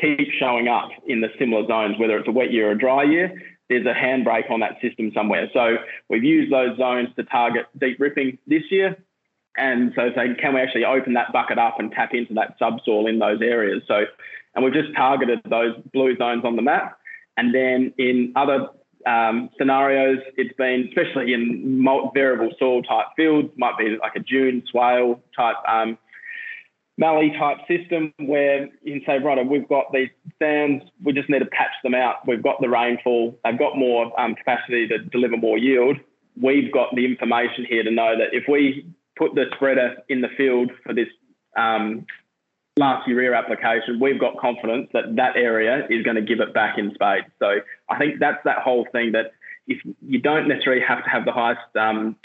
keep 0.00 0.28
showing 0.38 0.68
up 0.68 0.90
in 1.06 1.20
the 1.20 1.28
similar 1.38 1.66
zones, 1.66 1.98
whether 1.98 2.18
it's 2.18 2.28
a 2.28 2.32
wet 2.32 2.52
year 2.52 2.68
or 2.68 2.72
a 2.72 2.78
dry 2.78 3.02
year. 3.02 3.32
There's 3.68 3.86
a 3.86 3.94
handbrake 3.94 4.50
on 4.50 4.60
that 4.60 4.80
system 4.80 5.10
somewhere. 5.14 5.48
So 5.52 5.76
we've 6.08 6.22
used 6.22 6.52
those 6.52 6.76
zones 6.78 7.08
to 7.16 7.24
target 7.24 7.66
deep 7.78 7.98
ripping 7.98 8.38
this 8.46 8.62
year. 8.70 8.96
And 9.56 9.92
so 9.96 10.10
say, 10.14 10.34
can 10.40 10.54
we 10.54 10.60
actually 10.60 10.84
open 10.84 11.14
that 11.14 11.32
bucket 11.32 11.58
up 11.58 11.78
and 11.78 11.90
tap 11.92 12.10
into 12.12 12.34
that 12.34 12.56
subsoil 12.58 13.06
in 13.06 13.18
those 13.18 13.40
areas? 13.40 13.82
So, 13.88 14.04
and 14.54 14.64
we've 14.64 14.74
just 14.74 14.94
targeted 14.94 15.40
those 15.48 15.74
blue 15.92 16.16
zones 16.16 16.44
on 16.44 16.56
the 16.56 16.62
map. 16.62 16.98
And 17.36 17.54
then 17.54 17.92
in 17.98 18.32
other 18.36 18.68
um, 19.06 19.50
scenarios, 19.58 20.18
it's 20.36 20.54
been, 20.56 20.88
especially 20.88 21.32
in 21.32 21.84
variable 22.14 22.50
soil 22.58 22.82
type 22.82 23.06
fields, 23.16 23.48
might 23.56 23.78
be 23.78 23.96
like 24.00 24.16
a 24.16 24.20
dune, 24.20 24.62
swale 24.70 25.20
type, 25.36 25.56
um, 25.68 25.98
mallee 26.98 27.32
type 27.38 27.58
system 27.68 28.12
where 28.18 28.68
you 28.82 29.00
can 29.00 29.02
say, 29.06 29.18
right, 29.18 29.46
we've 29.46 29.68
got 29.68 29.92
these 29.92 30.08
sands, 30.38 30.84
we 31.04 31.12
just 31.12 31.28
need 31.28 31.40
to 31.40 31.46
patch 31.46 31.72
them 31.82 31.94
out. 31.94 32.26
We've 32.26 32.42
got 32.42 32.60
the 32.60 32.68
rainfall, 32.68 33.38
they've 33.44 33.58
got 33.58 33.76
more 33.76 34.18
um, 34.18 34.34
capacity 34.34 34.88
to 34.88 34.98
deliver 34.98 35.36
more 35.36 35.58
yield. 35.58 35.98
We've 36.40 36.72
got 36.72 36.94
the 36.94 37.04
information 37.04 37.66
here 37.68 37.82
to 37.82 37.90
know 37.90 38.16
that 38.18 38.36
if 38.36 38.44
we 38.48 38.86
put 39.16 39.34
the 39.34 39.44
spreader 39.54 39.96
in 40.08 40.20
the 40.20 40.28
field 40.36 40.70
for 40.84 40.94
this 40.94 41.08
um, 41.56 42.06
last 42.76 43.08
urea 43.08 43.34
application, 43.34 43.98
we've 44.00 44.20
got 44.20 44.36
confidence 44.38 44.88
that 44.92 45.16
that 45.16 45.36
area 45.36 45.86
is 45.88 46.04
going 46.04 46.16
to 46.16 46.22
give 46.22 46.40
it 46.40 46.52
back 46.52 46.78
in 46.78 46.92
spades. 46.94 47.26
So 47.38 47.56
I 47.88 47.98
think 47.98 48.20
that's 48.20 48.42
that 48.44 48.58
whole 48.58 48.86
thing 48.92 49.12
that 49.12 49.32
if 49.66 49.78
you 50.06 50.20
don't 50.20 50.46
necessarily 50.46 50.82
have 50.86 51.02
to 51.04 51.10
have 51.10 51.24
the 51.24 51.32
highest 51.32 51.60
um, 51.78 52.16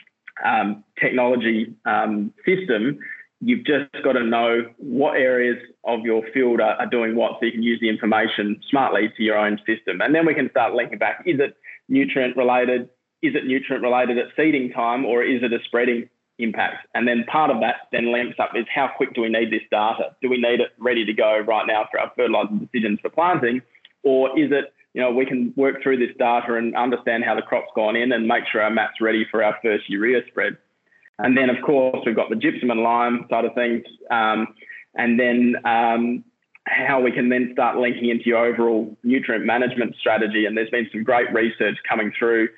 um, 0.46 0.84
technology 1.00 1.74
um, 1.86 2.34
system, 2.46 3.00
you've 3.40 3.66
just 3.66 3.92
got 4.04 4.14
to 4.14 4.24
know 4.24 4.66
what 4.78 5.16
areas 5.16 5.58
of 5.86 6.02
your 6.02 6.22
field 6.34 6.60
are, 6.60 6.74
are, 6.74 6.86
doing 6.86 7.16
what 7.16 7.40
so 7.40 7.46
you 7.46 7.52
can 7.52 7.64
use 7.64 7.80
the 7.80 7.90
information 7.90 8.62
smartly 8.70 9.12
to 9.18 9.24
your 9.24 9.38
own 9.38 9.58
system. 9.66 10.02
And 10.02 10.14
then 10.14 10.26
we 10.26 10.36
can 10.36 10.50
start 10.52 10.74
linking 10.74 11.00
back. 11.00 11.24
Is 11.26 11.40
it 11.40 11.56
nutrient 11.90 12.38
related? 12.38 12.90
Is 13.24 13.34
it 13.36 13.46
nutrient 13.46 13.84
related 13.84 14.18
at 14.18 14.28
seeding 14.36 14.72
time 14.72 15.06
or 15.06 15.24
is 15.24 15.42
it 15.42 15.54
a 15.54 15.64
spreading 15.66 16.10
impact. 16.42 16.88
And 16.94 17.08
then 17.08 17.24
part 17.26 17.52
of 17.52 17.60
that 17.62 17.88
then 17.92 18.12
links 18.12 18.38
up 18.40 18.52
is 18.56 18.66
how 18.74 18.90
quick 18.96 19.14
do 19.14 19.22
we 19.22 19.30
need 19.30 19.52
this 19.52 19.62
data? 19.70 20.16
Do 20.22 20.30
we 20.30 20.38
need 20.38 20.60
it 20.60 20.72
ready 20.78 21.06
to 21.06 21.14
go 21.14 21.40
right 21.40 21.66
now 21.68 21.88
for 21.92 22.00
our 22.00 22.12
fertilizer 22.16 22.56
decisions 22.56 23.00
for 23.02 23.10
planting? 23.10 23.62
Or 24.04 24.30
is 24.38 24.52
it, 24.52 24.74
you 24.94 25.02
know, 25.02 25.12
we 25.12 25.26
can 25.26 25.54
work 25.56 25.82
through 25.82 25.98
this 25.98 26.16
data 26.18 26.56
and 26.56 26.76
understand 26.76 27.24
how 27.24 27.36
the 27.36 27.42
crop's 27.42 27.72
gone 27.76 27.96
in 27.96 28.12
and 28.12 28.28
make 28.28 28.44
sure 28.52 28.62
our 28.62 28.70
map's 28.70 29.00
ready 29.00 29.26
for 29.30 29.44
our 29.44 29.58
first 29.64 29.90
urea 29.90 30.22
spread. 30.28 30.58
And 31.20 31.38
then, 31.38 31.50
of 31.50 31.58
course, 31.64 32.00
we've 32.06 32.16
got 32.16 32.30
the 32.30 32.36
gypsum 32.36 32.72
and 32.72 32.82
lime 32.82 33.26
side 33.30 33.46
of 33.46 33.54
things. 33.54 33.84
Um, 34.10 34.48
and 34.96 35.20
then 35.20 35.56
um, 35.66 36.24
how 36.66 37.00
we 37.00 37.12
can 37.12 37.30
then 37.30 37.52
start 37.54 37.78
linking 37.78 38.10
into 38.10 38.26
your 38.26 38.46
overall 38.46 38.98
nutrient 39.04 39.46
management 39.46 39.96
strategy. 40.00 40.46
And 40.46 40.58
there's 40.58 40.70
been 40.70 40.90
some 40.92 41.04
great 41.04 41.32
research 41.34 41.78
coming 41.88 42.12
through 42.18 42.50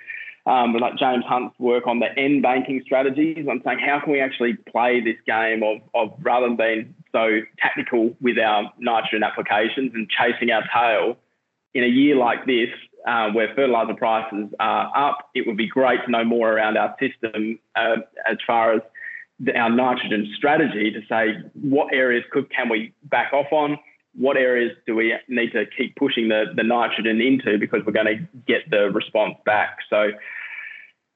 um, 0.45 0.73
like 0.73 0.97
James 0.97 1.23
Hunt's 1.25 1.57
work 1.59 1.87
on 1.87 1.99
the 1.99 2.07
N 2.17 2.41
banking 2.41 2.81
strategies. 2.85 3.45
I'm 3.49 3.61
saying 3.63 3.79
how 3.79 4.01
can 4.01 4.11
we 4.11 4.19
actually 4.19 4.53
play 4.55 4.99
this 4.99 5.17
game 5.25 5.63
of, 5.63 5.77
of 5.93 6.17
rather 6.21 6.47
than 6.47 6.57
being 6.57 6.95
so 7.11 7.39
tactical 7.59 8.15
with 8.21 8.37
our 8.37 8.71
nitrogen 8.77 9.23
applications 9.23 9.93
and 9.93 10.09
chasing 10.09 10.51
our 10.51 10.63
tail 10.73 11.17
in 11.73 11.83
a 11.83 11.87
year 11.87 12.15
like 12.15 12.45
this 12.45 12.69
uh, 13.07 13.29
where 13.31 13.53
fertilizer 13.55 13.93
prices 13.93 14.49
are 14.59 14.91
up, 14.95 15.29
it 15.33 15.47
would 15.47 15.57
be 15.57 15.67
great 15.67 16.03
to 16.05 16.11
know 16.11 16.23
more 16.23 16.51
around 16.51 16.77
our 16.77 16.95
system 16.99 17.59
uh, 17.75 17.97
as 18.29 18.37
far 18.45 18.73
as 18.73 18.81
the, 19.39 19.55
our 19.57 19.69
nitrogen 19.69 20.31
strategy 20.35 20.91
to 20.91 21.01
say 21.07 21.35
what 21.53 21.93
areas 21.93 22.23
could 22.31 22.49
can 22.49 22.69
we 22.69 22.93
back 23.03 23.33
off 23.33 23.51
on, 23.51 23.77
what 24.15 24.37
areas 24.37 24.71
do 24.85 24.95
we 24.95 25.13
need 25.27 25.51
to 25.51 25.65
keep 25.77 25.95
pushing 25.95 26.29
the, 26.29 26.45
the 26.55 26.63
nitrogen 26.63 27.19
into 27.19 27.57
because 27.57 27.81
we're 27.85 27.93
going 27.93 28.05
to 28.05 28.27
get 28.47 28.69
the 28.69 28.91
response 28.91 29.35
back. 29.45 29.77
So, 29.89 30.11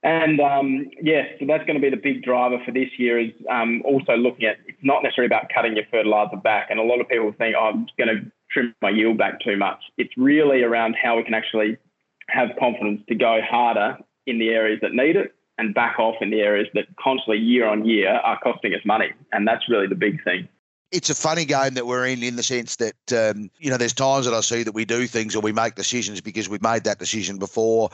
and 0.03 0.39
um, 0.39 0.87
yeah, 1.01 1.23
so 1.39 1.45
that's 1.47 1.65
going 1.65 1.79
to 1.79 1.81
be 1.81 1.89
the 1.89 2.01
big 2.01 2.23
driver 2.23 2.57
for 2.65 2.71
this 2.71 2.89
year 2.97 3.19
is 3.19 3.31
um, 3.51 3.81
also 3.85 4.13
looking 4.13 4.45
at 4.45 4.57
it's 4.65 4.77
not 4.81 5.03
necessarily 5.03 5.27
about 5.27 5.49
cutting 5.53 5.75
your 5.75 5.85
fertilizer 5.91 6.37
back. 6.37 6.67
And 6.69 6.79
a 6.79 6.83
lot 6.83 6.99
of 6.99 7.07
people 7.07 7.33
think, 7.37 7.55
oh, 7.57 7.65
I'm 7.65 7.87
going 7.97 8.15
to 8.15 8.31
trim 8.51 8.73
my 8.81 8.89
yield 8.89 9.17
back 9.17 9.41
too 9.41 9.57
much. 9.57 9.79
It's 9.97 10.13
really 10.17 10.63
around 10.63 10.95
how 11.01 11.17
we 11.17 11.23
can 11.23 11.33
actually 11.33 11.77
have 12.29 12.49
confidence 12.59 13.01
to 13.09 13.15
go 13.15 13.39
harder 13.47 13.97
in 14.25 14.39
the 14.39 14.49
areas 14.49 14.79
that 14.81 14.93
need 14.93 15.15
it 15.15 15.33
and 15.57 15.73
back 15.73 15.97
off 15.99 16.15
in 16.21 16.29
the 16.29 16.41
areas 16.41 16.67
that 16.73 16.85
constantly 16.99 17.37
year 17.37 17.67
on 17.67 17.85
year 17.85 18.09
are 18.09 18.39
costing 18.39 18.73
us 18.73 18.81
money. 18.85 19.11
And 19.31 19.47
that's 19.47 19.69
really 19.69 19.87
the 19.87 19.95
big 19.95 20.23
thing 20.23 20.47
it's 20.91 21.09
a 21.09 21.15
funny 21.15 21.45
game 21.45 21.73
that 21.73 21.85
we're 21.85 22.05
in 22.05 22.23
in 22.23 22.35
the 22.35 22.43
sense 22.43 22.77
that 22.77 22.95
um, 23.13 23.49
you 23.59 23.69
know 23.69 23.77
there's 23.77 23.93
times 23.93 24.25
that 24.25 24.33
I 24.33 24.41
see 24.41 24.63
that 24.63 24.73
we 24.73 24.85
do 24.85 25.07
things 25.07 25.35
or 25.35 25.41
we 25.41 25.51
make 25.51 25.75
decisions 25.75 26.21
because 26.21 26.47
we've 26.49 26.61
made 26.61 26.83
that 26.85 26.99
decision 26.99 27.37
before 27.37 27.89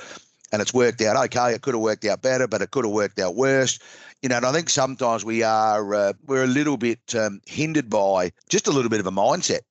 and 0.53 0.61
it's 0.61 0.73
worked 0.73 1.01
out 1.01 1.17
okay. 1.25 1.53
It 1.53 1.61
could 1.61 1.73
have 1.73 1.81
worked 1.81 2.05
out 2.05 2.21
better, 2.21 2.47
but 2.47 2.61
it 2.61 2.71
could 2.71 2.85
have 2.85 2.93
worked 2.93 3.19
out 3.19 3.35
worse. 3.35 3.79
You 4.21 4.29
know, 4.29 4.37
and 4.37 4.45
I 4.45 4.53
think 4.53 4.69
sometimes 4.69 5.25
we 5.25 5.43
are 5.43 5.93
uh, 5.93 6.13
we're 6.27 6.43
a 6.43 6.47
little 6.47 6.77
bit 6.77 6.99
um, 7.15 7.41
hindered 7.45 7.89
by 7.89 8.31
just 8.49 8.67
a 8.67 8.71
little 8.71 8.89
bit 8.89 8.99
of 8.99 9.07
a 9.07 9.11
mindset. 9.11 9.61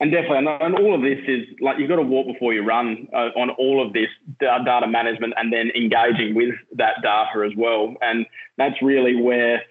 And 0.00 0.10
definitely, 0.10 0.48
and 0.60 0.74
all 0.74 0.96
of 0.96 1.02
this 1.02 1.20
is 1.28 1.46
like 1.60 1.78
you've 1.78 1.88
got 1.88 1.96
to 1.96 2.02
walk 2.02 2.26
before 2.26 2.52
you 2.52 2.64
run 2.64 3.06
uh, 3.14 3.30
on 3.36 3.50
all 3.50 3.86
of 3.86 3.92
this 3.92 4.08
data 4.40 4.88
management 4.88 5.32
and 5.36 5.52
then 5.52 5.70
engaging 5.76 6.34
with 6.34 6.56
that 6.74 6.96
data 7.02 7.46
as 7.46 7.52
well. 7.56 7.94
And 8.02 8.26
that's 8.58 8.82
really 8.82 9.14
where 9.14 9.62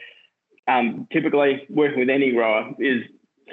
um, 0.71 1.07
typically 1.11 1.65
working 1.69 1.99
with 1.99 2.09
any 2.09 2.31
grower 2.31 2.73
is 2.79 3.03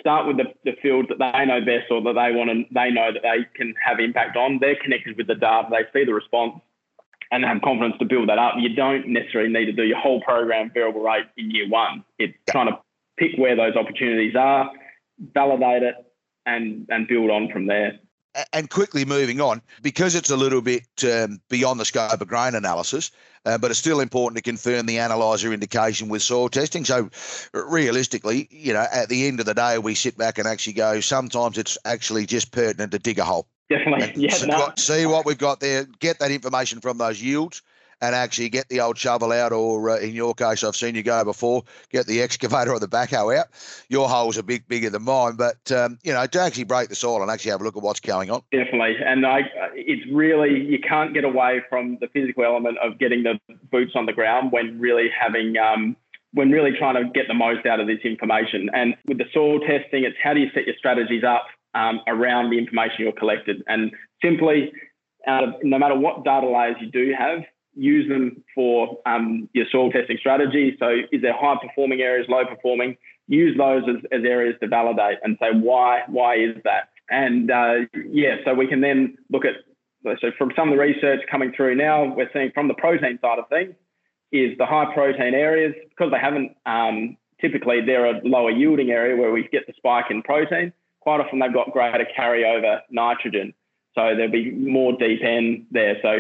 start 0.00 0.26
with 0.26 0.36
the, 0.36 0.44
the 0.64 0.76
fields 0.80 1.08
that 1.08 1.18
they 1.18 1.44
know 1.46 1.60
best 1.60 1.90
or 1.90 2.00
that 2.02 2.14
they 2.14 2.34
want 2.36 2.50
to 2.50 2.64
they 2.72 2.90
know 2.90 3.12
that 3.12 3.22
they 3.22 3.46
can 3.56 3.74
have 3.84 3.98
impact 3.98 4.36
on. 4.36 4.58
They're 4.60 4.76
connected 4.82 5.16
with 5.16 5.26
the 5.26 5.34
data, 5.34 5.68
they 5.70 5.84
see 5.92 6.04
the 6.04 6.14
response 6.14 6.60
and 7.30 7.44
have 7.44 7.60
confidence 7.62 7.96
to 7.98 8.06
build 8.06 8.28
that 8.30 8.38
up. 8.38 8.54
You 8.58 8.74
don't 8.74 9.08
necessarily 9.08 9.52
need 9.52 9.66
to 9.66 9.72
do 9.72 9.82
your 9.82 9.98
whole 9.98 10.22
program 10.22 10.70
variable 10.72 11.02
rate 11.02 11.26
in 11.36 11.50
year 11.50 11.68
one. 11.68 12.04
It's 12.18 12.34
trying 12.48 12.68
to 12.68 12.78
pick 13.18 13.32
where 13.36 13.54
those 13.54 13.76
opportunities 13.76 14.34
are, 14.34 14.70
validate 15.34 15.82
it 15.82 15.94
and 16.46 16.86
and 16.90 17.06
build 17.08 17.30
on 17.30 17.50
from 17.52 17.66
there 17.66 17.98
and 18.52 18.70
quickly 18.70 19.04
moving 19.04 19.40
on, 19.40 19.62
because 19.82 20.14
it's 20.14 20.30
a 20.30 20.36
little 20.36 20.60
bit 20.60 20.86
um, 21.04 21.40
beyond 21.48 21.80
the 21.80 21.84
scope 21.84 22.20
of 22.20 22.28
grain 22.28 22.54
analysis, 22.54 23.10
uh, 23.44 23.58
but 23.58 23.70
it's 23.70 23.80
still 23.80 24.00
important 24.00 24.36
to 24.36 24.42
confirm 24.42 24.86
the 24.86 24.98
analyzer 24.98 25.52
indication 25.52 26.08
with 26.08 26.22
soil 26.22 26.48
testing. 26.48 26.84
So, 26.84 27.10
realistically, 27.52 28.48
you 28.50 28.72
know, 28.72 28.86
at 28.92 29.08
the 29.08 29.26
end 29.26 29.40
of 29.40 29.46
the 29.46 29.54
day, 29.54 29.78
we 29.78 29.94
sit 29.94 30.16
back 30.16 30.38
and 30.38 30.46
actually 30.46 30.74
go, 30.74 31.00
sometimes 31.00 31.58
it's 31.58 31.78
actually 31.84 32.26
just 32.26 32.52
pertinent 32.52 32.92
to 32.92 32.98
dig 32.98 33.18
a 33.18 33.24
hole. 33.24 33.48
Definitely. 33.68 34.24
Yeah, 34.24 34.36
no. 34.46 34.72
See 34.76 35.06
what 35.06 35.26
we've 35.26 35.38
got 35.38 35.60
there, 35.60 35.84
get 35.84 36.20
that 36.20 36.30
information 36.30 36.80
from 36.80 36.98
those 36.98 37.22
yields 37.22 37.62
and 38.00 38.14
actually 38.14 38.48
get 38.48 38.68
the 38.68 38.80
old 38.80 38.96
shovel 38.96 39.32
out, 39.32 39.52
or 39.52 39.90
uh, 39.90 39.98
in 39.98 40.14
your 40.14 40.34
case, 40.34 40.62
I've 40.62 40.76
seen 40.76 40.94
you 40.94 41.02
go 41.02 41.24
before, 41.24 41.62
get 41.90 42.06
the 42.06 42.22
excavator 42.22 42.72
or 42.72 42.80
the 42.80 42.88
backhoe 42.88 43.36
out. 43.36 43.48
Your 43.88 44.08
hole's 44.08 44.36
a 44.36 44.42
bit 44.42 44.66
bigger 44.68 44.90
than 44.90 45.02
mine, 45.02 45.36
but 45.36 45.70
um, 45.72 45.98
you 46.02 46.12
know, 46.12 46.26
to 46.26 46.40
actually 46.40 46.64
break 46.64 46.88
the 46.88 46.94
soil 46.94 47.22
and 47.22 47.30
actually 47.30 47.50
have 47.50 47.60
a 47.60 47.64
look 47.64 47.76
at 47.76 47.82
what's 47.82 48.00
going 48.00 48.30
on. 48.30 48.42
Definitely, 48.52 48.96
and 49.04 49.26
I, 49.26 49.40
it's 49.74 50.06
really 50.12 50.60
you 50.64 50.78
can't 50.78 51.14
get 51.14 51.24
away 51.24 51.62
from 51.68 51.98
the 52.00 52.08
physical 52.08 52.44
element 52.44 52.78
of 52.78 52.98
getting 52.98 53.22
the 53.22 53.38
boots 53.70 53.92
on 53.94 54.06
the 54.06 54.12
ground 54.12 54.52
when 54.52 54.78
really 54.78 55.08
having. 55.18 55.56
Um, 55.56 55.96
when 56.34 56.50
really 56.50 56.72
trying 56.78 56.94
to 56.94 57.10
get 57.14 57.26
the 57.26 57.32
most 57.32 57.64
out 57.64 57.80
of 57.80 57.86
this 57.86 58.00
information. 58.04 58.68
And 58.74 58.94
with 59.06 59.16
the 59.16 59.24
soil 59.32 59.60
testing, 59.60 60.04
it's 60.04 60.14
how 60.22 60.34
do 60.34 60.40
you 60.40 60.50
set 60.52 60.66
your 60.66 60.76
strategies 60.76 61.24
up 61.24 61.46
um, 61.74 62.00
around 62.06 62.50
the 62.50 62.58
information 62.58 62.96
you're 62.98 63.12
collected. 63.12 63.62
And 63.66 63.92
simply, 64.22 64.72
of, 65.26 65.54
no 65.62 65.78
matter 65.78 65.98
what 65.98 66.24
data 66.24 66.46
layers 66.46 66.76
you 66.80 66.90
do 66.90 67.14
have, 67.18 67.40
use 67.78 68.08
them 68.08 68.42
for 68.54 68.98
um, 69.06 69.48
your 69.52 69.66
soil 69.70 69.90
testing 69.90 70.18
strategy. 70.18 70.76
So, 70.78 70.96
is 71.12 71.22
there 71.22 71.34
high 71.34 71.56
performing 71.60 72.00
areas, 72.00 72.26
low 72.28 72.44
performing? 72.44 72.96
Use 73.28 73.56
those 73.56 73.82
as, 73.88 73.96
as 74.10 74.24
areas 74.24 74.56
to 74.60 74.68
validate 74.68 75.18
and 75.22 75.36
say 75.40 75.48
why 75.52 76.02
why 76.08 76.36
is 76.36 76.56
that? 76.64 76.90
And 77.10 77.50
uh, 77.50 77.74
yeah, 78.10 78.36
so 78.44 78.54
we 78.54 78.66
can 78.66 78.80
then 78.80 79.16
look 79.30 79.44
at 79.44 79.54
so 80.20 80.30
from 80.38 80.52
some 80.56 80.68
of 80.68 80.74
the 80.74 80.80
research 80.80 81.20
coming 81.30 81.52
through 81.54 81.74
now, 81.74 82.14
we're 82.14 82.30
seeing 82.32 82.50
from 82.52 82.68
the 82.68 82.74
protein 82.74 83.18
side 83.20 83.38
of 83.38 83.48
things 83.48 83.74
is 84.30 84.56
the 84.58 84.66
high 84.66 84.92
protein 84.92 85.34
areas 85.34 85.74
because 85.88 86.12
they 86.12 86.18
haven't 86.18 86.52
um, 86.66 87.16
typically 87.40 87.80
they're 87.84 88.06
a 88.06 88.20
lower 88.24 88.50
yielding 88.50 88.90
area 88.90 89.16
where 89.16 89.32
we 89.32 89.48
get 89.50 89.66
the 89.66 89.72
spike 89.76 90.06
in 90.10 90.22
protein. 90.22 90.72
Quite 91.00 91.20
often 91.20 91.38
they've 91.38 91.52
got 91.52 91.72
greater 91.72 92.06
carryover 92.18 92.80
nitrogen, 92.90 93.54
so 93.94 94.14
there'll 94.14 94.30
be 94.30 94.50
more 94.50 94.92
deep 94.92 95.22
end 95.22 95.66
there. 95.70 95.96
So 96.02 96.18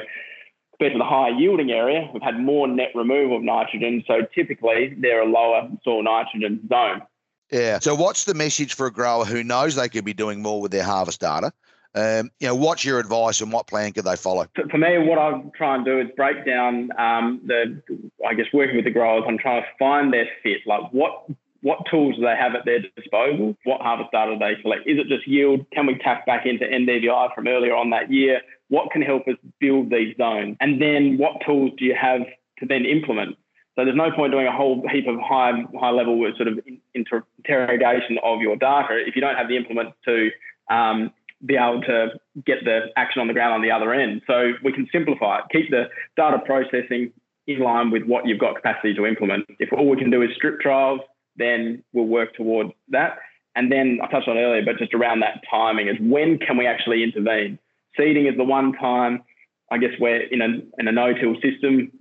compared 0.78 0.94
to 0.94 0.98
the 0.98 1.04
higher 1.04 1.32
yielding 1.32 1.70
area, 1.70 2.08
we've 2.12 2.22
had 2.22 2.38
more 2.38 2.68
net 2.68 2.90
removal 2.94 3.36
of 3.36 3.42
nitrogen. 3.42 4.04
So 4.06 4.22
typically 4.34 4.94
they're 4.98 5.22
a 5.22 5.30
lower 5.30 5.68
soil 5.82 6.02
nitrogen 6.02 6.66
zone. 6.68 7.02
Yeah. 7.50 7.78
So 7.80 7.94
what's 7.94 8.24
the 8.24 8.34
message 8.34 8.74
for 8.74 8.86
a 8.86 8.92
grower 8.92 9.24
who 9.24 9.42
knows 9.42 9.74
they 9.74 9.88
could 9.88 10.04
be 10.04 10.14
doing 10.14 10.40
more 10.40 10.60
with 10.60 10.70
their 10.70 10.84
harvest 10.84 11.20
data? 11.20 11.52
Um, 11.94 12.30
you 12.38 12.46
know, 12.46 12.54
what's 12.54 12.84
your 12.84 13.00
advice 13.00 13.40
and 13.40 13.50
what 13.50 13.66
plan 13.66 13.92
could 13.92 14.04
they 14.04 14.14
follow? 14.14 14.46
For 14.70 14.78
me, 14.78 14.98
what 14.98 15.18
I 15.18 15.42
try 15.56 15.74
and 15.74 15.84
do 15.84 15.98
is 16.00 16.08
break 16.16 16.44
down 16.46 16.90
um, 16.98 17.40
the, 17.46 17.82
I 18.26 18.34
guess, 18.34 18.46
working 18.52 18.76
with 18.76 18.84
the 18.84 18.90
growers. 18.90 19.24
I'm 19.26 19.38
trying 19.38 19.62
to 19.62 19.68
find 19.78 20.12
their 20.12 20.28
fit. 20.42 20.58
Like, 20.66 20.92
what 20.92 21.24
what 21.60 21.78
tools 21.90 22.14
do 22.14 22.22
they 22.22 22.36
have 22.38 22.54
at 22.54 22.64
their 22.64 22.80
disposal? 22.94 23.56
What 23.64 23.80
harvest 23.80 24.12
data 24.12 24.32
do 24.32 24.38
they 24.38 24.60
collect? 24.62 24.86
Is 24.86 24.98
it 24.98 25.08
just 25.08 25.26
yield? 25.26 25.66
Can 25.72 25.86
we 25.86 25.98
tap 25.98 26.24
back 26.24 26.46
into 26.46 26.64
NDVI 26.64 27.34
from 27.34 27.48
earlier 27.48 27.74
on 27.74 27.90
that 27.90 28.12
year? 28.12 28.42
What 28.68 28.90
can 28.90 29.02
help 29.02 29.26
us 29.28 29.36
build 29.60 29.90
these 29.90 30.16
zones? 30.16 30.56
And 30.60 30.80
then 30.80 31.16
what 31.18 31.42
tools 31.44 31.72
do 31.78 31.84
you 31.84 31.94
have 32.00 32.20
to 32.58 32.66
then 32.66 32.84
implement? 32.84 33.36
So 33.76 33.84
there's 33.84 33.96
no 33.96 34.10
point 34.10 34.32
doing 34.32 34.46
a 34.46 34.52
whole 34.52 34.82
heap 34.90 35.06
of 35.06 35.20
high 35.20 35.52
high 35.78 35.90
level 35.90 36.20
sort 36.36 36.48
of 36.48 36.58
interrogation 36.94 38.18
of 38.24 38.40
your 38.40 38.56
data 38.56 39.02
if 39.06 39.14
you 39.14 39.20
don't 39.20 39.36
have 39.36 39.48
the 39.48 39.56
implement 39.56 39.94
to 40.04 40.30
um, 40.68 41.12
be 41.46 41.54
able 41.54 41.80
to 41.82 42.08
get 42.44 42.64
the 42.64 42.86
action 42.96 43.20
on 43.20 43.28
the 43.28 43.32
ground 43.32 43.54
on 43.54 43.62
the 43.62 43.70
other 43.70 43.94
end. 43.94 44.22
So 44.26 44.52
we 44.64 44.72
can 44.72 44.88
simplify 44.90 45.38
it, 45.38 45.44
keep 45.52 45.70
the 45.70 45.84
data 46.16 46.38
processing 46.44 47.12
in 47.46 47.60
line 47.60 47.90
with 47.90 48.02
what 48.02 48.26
you've 48.26 48.40
got 48.40 48.56
capacity 48.56 48.94
to 48.94 49.06
implement. 49.06 49.46
If 49.60 49.72
all 49.72 49.88
we 49.88 49.96
can 49.96 50.10
do 50.10 50.22
is 50.22 50.30
strip 50.34 50.60
trials, 50.60 51.00
then 51.36 51.82
we'll 51.92 52.06
work 52.06 52.34
towards 52.34 52.72
that. 52.88 53.18
And 53.54 53.72
then 53.72 54.00
I 54.02 54.08
touched 54.08 54.28
on 54.28 54.36
earlier, 54.36 54.64
but 54.64 54.78
just 54.78 54.92
around 54.92 55.20
that 55.20 55.42
timing 55.50 55.88
is 55.88 55.96
when 56.00 56.38
can 56.38 56.56
we 56.56 56.66
actually 56.66 57.02
intervene? 57.02 57.58
Seeding 57.96 58.26
is 58.26 58.36
the 58.36 58.44
one 58.44 58.72
time, 58.74 59.22
I 59.70 59.78
guess, 59.78 59.90
we're 59.98 60.22
in 60.22 60.40
a, 60.40 60.48
in 60.78 60.88
a 60.88 60.92
no-till 60.92 61.34
system. 61.40 61.92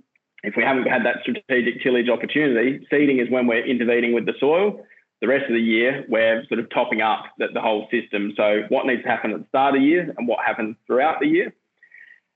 If 0.42 0.54
we 0.56 0.62
haven't 0.62 0.86
had 0.86 1.04
that 1.04 1.16
strategic 1.22 1.82
tillage 1.82 2.08
opportunity, 2.08 2.86
seeding 2.90 3.18
is 3.18 3.28
when 3.28 3.46
we're 3.46 3.66
intervening 3.66 4.12
with 4.12 4.26
the 4.26 4.34
soil. 4.38 4.84
The 5.20 5.26
rest 5.26 5.46
of 5.48 5.54
the 5.54 5.60
year, 5.60 6.04
we're 6.08 6.44
sort 6.46 6.60
of 6.60 6.70
topping 6.70 7.00
up 7.00 7.24
the, 7.38 7.48
the 7.52 7.60
whole 7.60 7.88
system. 7.90 8.32
So 8.36 8.62
what 8.68 8.86
needs 8.86 9.02
to 9.02 9.08
happen 9.08 9.32
at 9.32 9.40
the 9.40 9.48
start 9.48 9.74
of 9.74 9.80
the 9.80 9.86
year 9.86 10.14
and 10.16 10.28
what 10.28 10.44
happens 10.46 10.76
throughout 10.86 11.18
the 11.20 11.26
year. 11.26 11.52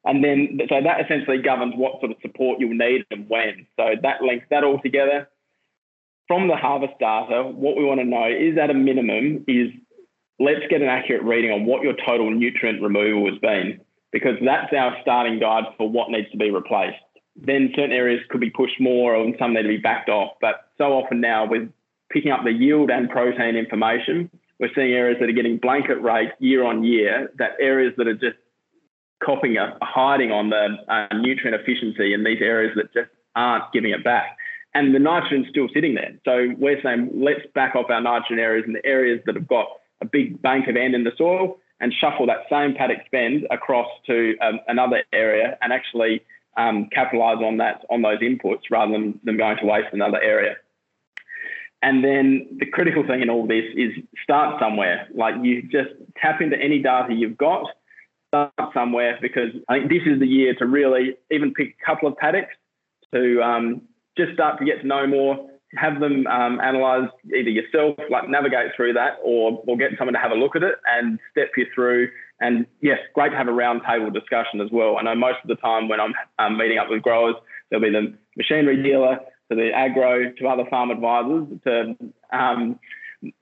And 0.05 0.25
then, 0.25 0.59
so 0.69 0.81
that 0.83 1.01
essentially 1.01 1.39
governs 1.39 1.75
what 1.77 2.01
sort 2.01 2.11
of 2.11 2.17
support 2.23 2.59
you'll 2.59 2.75
need 2.75 3.05
and 3.13 3.29
when. 3.29 3.69
So 3.79 3.95
that 4.03 4.23
links 4.23 4.47
that 4.51 4.65
all 4.65 4.81
together. 4.81 5.29
From 6.27 6.49
the 6.49 6.57
harvest 6.57 6.95
data, 6.99 7.45
what 7.45 7.77
we 7.77 7.85
want 7.85 8.01
to 8.01 8.05
know 8.05 8.27
is 8.27 8.59
at 8.59 8.71
a 8.71 8.75
minimum 8.75 9.45
is 9.47 9.71
let's 10.43 10.67
get 10.69 10.83
an 10.83 10.89
accurate 10.89 11.23
reading 11.23 11.51
on 11.51 11.65
what 11.65 11.83
your 11.83 11.95
total 12.05 12.31
nutrient 12.31 12.83
removal 12.83 13.31
has 13.31 13.39
been, 13.39 13.81
because 14.11 14.37
that's 14.45 14.73
our 14.73 14.97
starting 15.03 15.39
guide 15.39 15.65
for 15.77 15.89
what 15.89 16.11
needs 16.11 16.31
to 16.31 16.37
be 16.37 16.51
replaced. 16.51 16.99
Then 17.37 17.73
certain 17.75 17.93
areas 17.93 18.21
could 18.29 18.41
be 18.41 18.51
pushed 18.51 18.81
more 18.81 19.15
and 19.15 19.35
some 19.39 19.55
need 19.55 19.63
to 19.63 19.69
be 19.69 19.79
backed 19.79 20.11
off. 20.11 20.33
But 20.41 20.71
so 20.77 20.93
often 20.93 21.21
now 21.21 21.47
with 21.47 21.71
picking 22.11 22.31
up 22.31 22.45
the 22.45 22.53
yield 22.53 22.91
and 22.91 23.09
protein 23.09 23.57
information, 23.57 24.31
we're 24.59 24.71
seeing 24.75 24.93
areas 24.93 25.19
that 25.21 25.29
are 25.29 25.33
getting 25.33 25.57
blanket 25.57 26.03
rates 26.03 26.33
year 26.39 26.65
on 26.65 26.85
year, 26.85 27.33
that 27.39 27.53
areas 27.59 27.95
that 27.97 28.07
are 28.07 28.15
just 28.15 28.37
copying 29.25 29.57
a 29.57 29.79
hiding 29.81 30.31
on 30.31 30.51
the 30.51 30.77
uh, 30.89 31.09
nutrient 31.17 31.59
efficiency 31.61 32.13
in 32.13 32.23
these 32.25 32.43
areas 32.43 32.73
that 32.77 32.93
just 32.93 33.11
aren't 33.35 33.65
giving 33.73 33.93
it 33.93 34.05
back. 34.05 34.37
And 34.75 34.95
the 34.95 34.99
nitrogen's 34.99 35.49
still 35.51 35.69
sitting 35.73 35.95
there. 35.95 36.13
So 36.25 36.55
we're 36.59 36.81
saying 36.83 37.11
let's 37.15 37.41
back 37.55 37.75
off 37.77 37.91
our 37.91 38.01
nitrogen 38.01 38.39
areas 38.39 38.65
and 38.67 38.75
the 38.75 38.85
areas 38.85 39.21
that 39.27 39.37
have 39.37 39.49
got 39.49 39.67
a 40.03 40.05
big 40.05 40.43
bank 40.43 40.69
of 40.69 40.77
N 40.77 40.95
in 40.95 41.05
the 41.05 41.13
soil 41.17 41.59
and 41.81 41.93
shuffle 41.93 42.27
that 42.27 42.45
same 42.51 42.75
paddock 42.75 42.99
spend 43.07 43.47
across 43.51 43.89
to 44.07 44.37
um, 44.41 44.61
another 44.69 45.03
area 45.13 45.57
and 45.63 45.73
actually 45.73 46.23
um, 46.57 46.89
capitalize 46.93 47.39
on 47.39 47.57
that 47.59 47.85
on 47.89 48.03
those 48.03 48.19
inputs 48.19 48.71
rather 48.71 48.93
than 48.93 49.19
them 49.25 49.39
going 49.39 49.57
to 49.59 49.65
waste 49.65 49.89
in 49.93 50.03
another 50.03 50.21
area. 50.23 50.57
And 51.83 52.05
then 52.05 52.47
the 52.59 52.67
critical 52.67 53.05
thing 53.05 53.23
in 53.23 53.31
all 53.31 53.47
this 53.47 53.65
is 53.75 53.93
start 54.23 54.61
somewhere. 54.61 55.09
Like 55.15 55.35
you 55.43 55.63
just 55.63 55.91
tap 56.21 56.41
into 56.41 56.57
any 56.57 56.81
data 56.81 57.13
you've 57.13 57.39
got, 57.39 57.67
start 58.29 58.53
somewhere 58.73 59.19
because 59.21 59.51
I 59.69 59.79
think 59.79 59.91
this 59.91 60.03
is 60.07 60.21
the 60.21 60.27
year 60.27 60.55
to 60.57 60.67
really 60.67 61.17
even 61.31 61.53
pick 61.53 61.77
a 61.83 61.85
couple 61.85 62.09
of 62.09 62.17
paddocks 62.17 62.55
to 63.13 63.43
um, 63.43 63.83
just 64.17 64.33
start 64.35 64.59
to 64.59 64.65
get 64.65 64.81
to 64.83 64.87
know 64.87 65.07
more, 65.07 65.51
have 65.77 66.01
them 66.01 66.27
um, 66.27 66.61
analyze 66.61 67.09
either 67.27 67.51
yourself, 67.51 67.97
like 68.11 68.29
navigate 68.29 68.73
through 68.77 68.93
that, 68.95 69.19
or 69.23 69.63
or 69.67 69.77
get 69.77 69.93
someone 69.99 70.15
to 70.15 70.21
have 70.21 70.33
a 70.33 70.35
look 70.35 70.57
at 70.57 70.63
it 70.63 70.75
and 70.87 71.19
step 71.31 71.51
you 71.57 71.67
through. 71.75 72.09
And 72.41 72.67
yes, 72.81 72.99
great 73.15 73.31
to 73.31 73.37
have 73.37 73.49
a 73.49 73.53
roundtable 73.53 74.13
discussion 74.13 74.61
as 74.61 74.69
well. 74.71 74.99
I 74.99 75.03
know 75.03 75.15
most 75.15 75.39
of 75.43 75.49
the 75.49 75.57
time 75.57 75.89
when 75.89 76.01
I'm 76.01 76.15
um, 76.39 76.59
meeting 76.59 76.79
up 76.79 76.91
with 76.91 77.03
growers, 77.03 77.37
there'll 77.71 77.85
be 77.85 77.91
the 77.91 78.15
machinery 78.37 78.83
dealer, 78.83 79.19
to 79.49 79.57
the 79.57 79.71
agro, 79.73 80.33
to 80.33 80.49
other 80.49 80.65
farm 80.69 80.91
advisors, 80.91 81.47
to 81.65 81.97
um, 82.33 82.79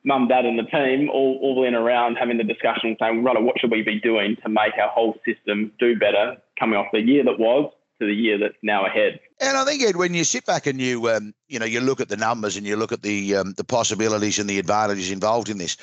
mum, 0.05 0.29
dad, 0.29 0.45
and 0.45 0.59
the 0.59 0.65
team, 0.65 1.09
all, 1.11 1.39
all 1.41 1.65
in 1.65 1.75
around 1.75 2.17
having 2.17 2.37
the 2.37 2.45
discussion, 2.45 2.97
saying, 3.01 3.25
right, 3.25 3.41
what 3.43 3.59
should 3.59 3.71
we 3.71 3.83
be 3.83 3.99
doing 4.01 4.37
to 4.43 4.49
make 4.49 4.75
our 4.81 4.89
whole 4.89 5.17
system 5.27 5.73
do 5.79 5.99
better, 5.99 6.37
coming 6.59 6.79
off 6.79 6.87
the 6.93 7.01
year 7.01 7.25
that 7.25 7.39
was 7.39 7.73
to 8.01 8.07
the 8.07 8.15
year 8.15 8.39
that's 8.39 8.57
now 8.63 8.87
ahead. 8.87 9.21
And 9.41 9.57
I 9.57 9.65
think 9.65 9.83
Ed, 9.83 9.97
when 9.97 10.15
you 10.15 10.25
sit 10.25 10.47
back 10.47 10.67
and 10.67 10.81
you 10.81 11.09
um, 11.11 11.35
you 11.49 11.59
know 11.59 11.67
you 11.67 11.81
look 11.81 12.01
at 12.01 12.09
the 12.09 12.17
numbers 12.17 12.57
and 12.57 12.67
you 12.67 12.77
look 12.77 12.93
at 12.93 13.03
the 13.03 13.37
um, 13.37 13.53
the 13.53 13.65
possibilities 13.65 14.39
and 14.39 14.49
the 14.49 14.59
advantages 14.59 15.11
involved 15.11 15.49
in 15.49 15.59
this, 15.59 15.77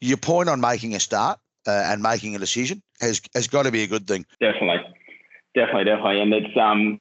your 0.00 0.16
point 0.16 0.48
on 0.48 0.60
making 0.60 0.94
a 0.94 1.00
start 1.00 1.38
uh, 1.66 1.70
and 1.86 2.02
making 2.02 2.34
a 2.34 2.38
decision 2.38 2.82
has 3.00 3.20
has 3.34 3.48
got 3.48 3.64
to 3.64 3.72
be 3.72 3.82
a 3.82 3.86
good 3.86 4.06
thing. 4.06 4.24
Definitely, 4.40 4.78
definitely, 5.54 5.84
definitely, 5.84 6.20
and 6.20 6.32
it's 6.32 6.56
um 6.56 7.00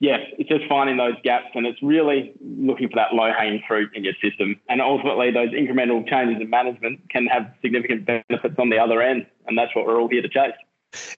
yes, 0.00 0.20
it's 0.38 0.48
just 0.48 0.64
finding 0.68 0.96
those 0.96 1.14
gaps 1.22 1.48
and 1.54 1.66
it's 1.66 1.82
really 1.82 2.32
looking 2.40 2.88
for 2.88 2.96
that 2.96 3.14
low 3.14 3.32
hanging 3.36 3.62
fruit 3.66 3.90
in 3.94 4.04
your 4.04 4.14
system. 4.22 4.60
And 4.68 4.80
ultimately, 4.80 5.30
those 5.30 5.50
incremental 5.50 6.06
changes 6.08 6.40
in 6.40 6.50
management 6.50 7.00
can 7.10 7.26
have 7.26 7.52
significant 7.62 8.04
benefits 8.04 8.54
on 8.58 8.70
the 8.70 8.78
other 8.78 9.02
end. 9.02 9.26
And 9.46 9.56
that's 9.56 9.74
what 9.74 9.86
we're 9.86 10.00
all 10.00 10.08
here 10.08 10.22
to 10.22 10.28
chase. 10.28 10.52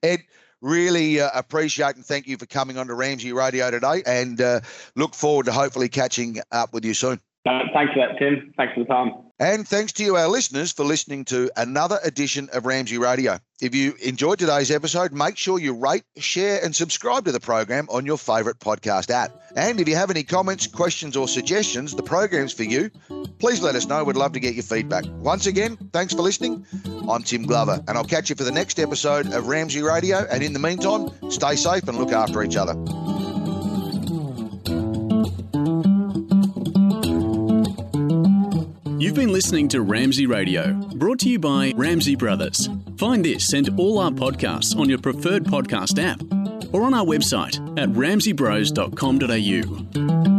Ed, 0.02 0.20
really 0.60 1.20
uh, 1.20 1.30
appreciate 1.34 1.96
and 1.96 2.04
thank 2.04 2.26
you 2.26 2.36
for 2.36 2.46
coming 2.46 2.78
on 2.78 2.86
to 2.88 2.94
Ramsey 2.94 3.32
Radio 3.32 3.70
today 3.70 4.02
and 4.06 4.40
uh, 4.40 4.60
look 4.96 5.14
forward 5.14 5.46
to 5.46 5.52
hopefully 5.52 5.88
catching 5.88 6.38
up 6.52 6.72
with 6.72 6.84
you 6.84 6.94
soon. 6.94 7.20
Uh, 7.46 7.60
thanks 7.72 7.92
for 7.92 8.00
that, 8.00 8.18
Tim. 8.18 8.52
Thanks 8.56 8.74
for 8.74 8.80
the 8.80 8.86
time. 8.86 9.27
And 9.40 9.68
thanks 9.68 9.92
to 9.92 10.04
you, 10.04 10.16
our 10.16 10.26
listeners, 10.26 10.72
for 10.72 10.84
listening 10.84 11.24
to 11.26 11.48
another 11.56 12.00
edition 12.02 12.48
of 12.52 12.66
Ramsey 12.66 12.98
Radio. 12.98 13.38
If 13.60 13.72
you 13.72 13.94
enjoyed 14.02 14.40
today's 14.40 14.72
episode, 14.72 15.12
make 15.12 15.36
sure 15.36 15.60
you 15.60 15.74
rate, 15.74 16.02
share, 16.16 16.60
and 16.64 16.74
subscribe 16.74 17.24
to 17.24 17.32
the 17.32 17.38
program 17.38 17.86
on 17.88 18.04
your 18.04 18.18
favourite 18.18 18.58
podcast 18.58 19.10
app. 19.10 19.30
And 19.54 19.80
if 19.80 19.88
you 19.88 19.94
have 19.94 20.10
any 20.10 20.24
comments, 20.24 20.66
questions, 20.66 21.16
or 21.16 21.28
suggestions, 21.28 21.94
the 21.94 22.02
program's 22.02 22.52
for 22.52 22.64
you. 22.64 22.90
Please 23.38 23.62
let 23.62 23.76
us 23.76 23.86
know. 23.86 24.02
We'd 24.02 24.16
love 24.16 24.32
to 24.32 24.40
get 24.40 24.54
your 24.54 24.64
feedback. 24.64 25.04
Once 25.18 25.46
again, 25.46 25.76
thanks 25.92 26.14
for 26.14 26.22
listening. 26.22 26.66
I'm 27.08 27.22
Tim 27.22 27.44
Glover, 27.44 27.80
and 27.86 27.96
I'll 27.96 28.04
catch 28.04 28.30
you 28.30 28.36
for 28.36 28.44
the 28.44 28.52
next 28.52 28.80
episode 28.80 29.32
of 29.32 29.46
Ramsey 29.46 29.82
Radio. 29.82 30.26
And 30.30 30.42
in 30.42 30.52
the 30.52 30.58
meantime, 30.58 31.10
stay 31.30 31.54
safe 31.54 31.86
and 31.86 31.96
look 31.96 32.10
after 32.10 32.42
each 32.42 32.56
other. 32.56 32.74
You've 39.08 39.16
been 39.16 39.32
listening 39.32 39.68
to 39.68 39.80
Ramsey 39.80 40.26
Radio, 40.26 40.74
brought 40.74 41.20
to 41.20 41.30
you 41.30 41.38
by 41.38 41.72
Ramsey 41.74 42.14
Brothers. 42.14 42.68
Find 42.98 43.24
this 43.24 43.54
and 43.54 43.70
all 43.80 44.00
our 44.00 44.10
podcasts 44.10 44.78
on 44.78 44.86
your 44.86 44.98
preferred 44.98 45.44
podcast 45.44 45.98
app 45.98 46.20
or 46.74 46.82
on 46.82 46.92
our 46.92 47.06
website 47.06 47.56
at 47.78 47.88
ramseybros.com.au. 47.88 50.37